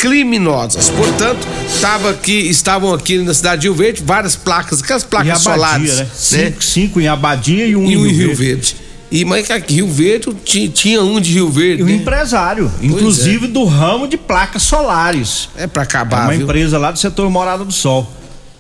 criminosas. 0.08 0.90
Portanto, 0.90 1.48
tava 1.80 2.10
aqui, 2.10 2.34
estavam 2.34 2.94
aqui 2.94 3.18
na 3.20 3.34
cidade 3.34 3.62
de 3.62 3.68
Rio 3.68 3.74
Verde 3.76 4.04
várias 4.06 4.36
placas, 4.36 4.84
aquelas 4.84 5.04
placas 5.06 5.30
Abadia, 5.48 5.54
solares, 5.54 5.96
né? 5.98 6.04
né? 6.04 6.10
Cinco, 6.14 6.64
cinco 6.64 7.00
em 7.02 7.08
Abadia 7.08 7.66
e 7.66 7.74
um 7.76 7.90
E 7.90 7.96
um 7.98 8.06
em 8.06 8.10
em 8.10 8.14
Rio 8.14 8.36
Verde. 8.36 8.76
E 9.10 9.24
mas 9.24 9.46
que 9.48 9.54
aqui 9.54 9.76
Rio 9.76 9.88
Verde 9.88 10.34
ti- 10.44 10.68
tinha 10.68 11.02
um 11.02 11.22
de 11.22 11.32
Rio 11.34 11.50
Verde. 11.50 11.82
E 11.82 11.84
um 11.86 11.88
né? 11.88 11.94
empresário, 11.94 12.70
Pois 12.80 12.92
inclusive 12.92 13.48
do 13.48 13.64
ramo 13.64 14.06
de 14.08 14.18
placas 14.18 14.64
solares. 14.64 15.48
É 15.56 15.68
pra 15.68 15.84
É 15.84 15.86
acabar, 15.86 16.24
uma 16.24 16.34
viu? 16.34 16.42
empresa 16.42 16.78
lá 16.78 16.92
do 16.92 17.00
setor 17.00 17.30
Morada 17.30 17.64
do 17.64 17.72
Sol. 17.72 18.12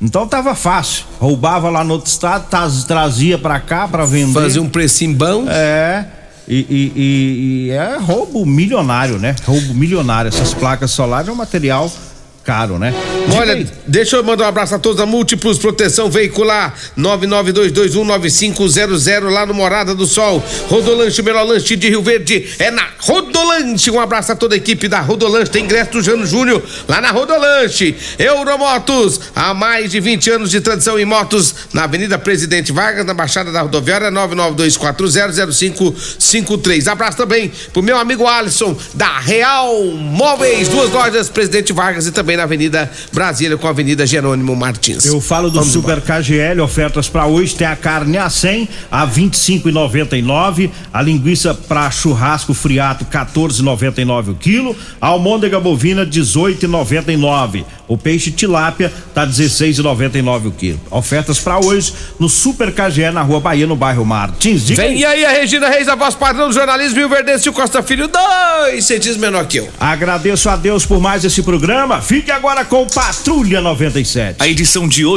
Então 0.02 0.26
tava 0.28 0.56
fácil. 0.56 1.04
Roubava 1.20 1.70
lá 1.70 1.84
no 1.84 1.94
outro 1.94 2.10
estado, 2.10 2.48
traz- 2.50 2.84
trazia 2.86 3.38
pra 3.38 3.60
cá 3.60 3.88
pra 3.88 4.06
vender. 4.06 4.34
Fazia 4.34 4.62
um 4.62 4.70
precinho 4.70 5.14
bom. 5.16 5.46
É. 5.50 6.06
E, 6.48 6.56
e- 6.56 6.92
e- 6.96 7.68
e 7.68 7.72
é 7.72 7.98
roubo 7.98 8.46
milionário, 8.46 9.18
né? 9.18 9.36
Roubo 9.46 9.74
milionário. 9.74 10.28
Essas 10.30 10.54
placas 10.54 10.92
solares 10.92 11.30
é 11.30 11.32
um 11.32 11.36
material 11.36 11.90
caro, 12.44 12.78
né? 12.78 12.94
Olha, 13.38 13.66
deixa 13.88 14.18
eu 14.18 14.24
mandar 14.24 14.44
um 14.46 14.48
abraço 14.48 14.76
a 14.76 14.80
todos 14.80 14.98
da 14.98 15.06
Múltiplos 15.06 15.58
Proteção 15.58 16.10
Veicular 16.10 16.74
992219500 16.98 19.30
lá 19.30 19.46
no 19.46 19.54
Morada 19.54 19.96
do 19.96 20.06
Sol. 20.06 20.44
Rodolanche, 20.68 21.22
o 21.22 21.24
melhor 21.24 21.44
lanche 21.44 21.78
de 21.78 21.88
Rio 21.88 22.02
Verde 22.02 22.50
é 22.60 22.70
na 22.70 22.86
Rodolanche. 23.00 23.90
Um 23.90 23.98
abraço 24.00 24.34
a 24.34 24.36
toda 24.36 24.56
a 24.56 24.58
equipe 24.58 24.90
da 24.90 25.00
Rodolanche. 25.00 25.52
Tem 25.52 25.64
ingresso 25.64 25.92
do 25.92 26.02
Jano 26.02 26.26
Júnior 26.26 26.62
lá 26.88 27.00
na 27.00 27.12
Rodolanche. 27.12 27.96
Euromotos, 28.20 29.22
há 29.34 29.54
mais 29.54 29.92
de 29.92 30.02
20 30.02 30.32
anos 30.32 30.52
de 30.52 30.60
tradição 30.60 31.00
em 31.00 31.06
motos 31.06 31.56
na 31.72 31.86
Avenida 31.86 32.18
Presidente 32.18 32.74
Vargas, 32.74 33.06
na 33.06 33.14
Baixada 33.14 33.54
da 33.54 33.62
Rodoviária 33.62 34.12
992400553. 34.12 36.92
Abraço 36.92 37.16
também 37.18 37.50
pro 37.72 37.82
meu 37.82 37.98
amigo 37.98 38.28
Alisson 38.28 38.76
da 38.94 39.18
Real 39.20 39.82
Móveis, 39.94 40.68
duas 40.68 40.92
lojas 40.92 41.30
Presidente 41.30 41.72
Vargas 41.72 42.06
e 42.06 42.12
também 42.12 42.33
na 42.38 42.44
Avenida 42.44 42.90
Brasília 43.12 43.58
com 43.58 43.68
a 43.68 43.70
Avenida 43.70 44.06
Jerônimo 44.06 44.56
Martins. 44.56 45.06
Eu 45.06 45.20
falo 45.22 45.50
do 45.50 45.60
Vamos 45.60 45.72
Super 45.72 46.02
KGL, 46.02 46.62
ofertas 46.62 47.10
para 47.10 47.26
hoje, 47.26 47.56
tem 47.56 47.68
a 47.68 47.76
carne 47.76 48.18
a 48.18 48.30
100 48.30 48.70
a 48.92 49.08
25,99, 49.08 50.70
a 50.92 51.02
linguiça 51.02 51.54
para 51.54 51.90
churrasco 51.92 52.54
friato 52.54 53.06
14,99 53.06 54.30
o 54.30 54.36
quilo, 54.36 54.76
a 55.00 55.08
almôndega 55.08 55.60
bovina 55.60 56.06
18,99. 56.06 57.64
O 57.88 57.98
peixe 57.98 58.32
tilápia 58.32 58.92
tá 59.14 59.28
16,99 59.28 60.48
o 60.48 60.52
quilo. 60.52 60.80
Ofertas 60.90 61.40
para 61.40 61.60
hoje 61.60 61.94
no 62.20 62.30
Super 62.30 62.72
KGL 62.72 63.14
na 63.14 63.22
Rua 63.22 63.40
Bahia, 63.40 63.68
no 63.68 63.76
bairro 63.76 64.06
Martins. 64.06 64.66
Diga 64.66 64.82
Vem 64.82 65.04
aí 65.04 65.26
a 65.26 65.32
Regina 65.32 65.70
Reis, 65.70 65.88
a 65.88 65.96
voz 65.96 66.16
padrão 66.16 66.48
do 66.48 66.54
jornalismo, 66.54 66.98
Rio 66.98 67.10
Verdense 67.10 67.52
Costa 67.52 67.84
Filho, 67.84 68.08
dois 68.08 68.86
centímetros 68.86 69.18
menor 69.18 69.46
que 69.46 69.58
eu. 69.58 69.70
Agradeço 69.80 70.50
a 70.50 70.56
Deus 70.56 70.86
por 70.86 71.00
mais 71.00 71.24
esse 71.26 71.44
programa. 71.44 72.02
Fique 72.24 72.32
agora 72.32 72.64
com 72.64 72.88
Patrulha 72.88 73.60
97. 73.60 74.38
A 74.40 74.48
edição 74.48 74.88
de 74.88 75.06
hoje 75.06 75.12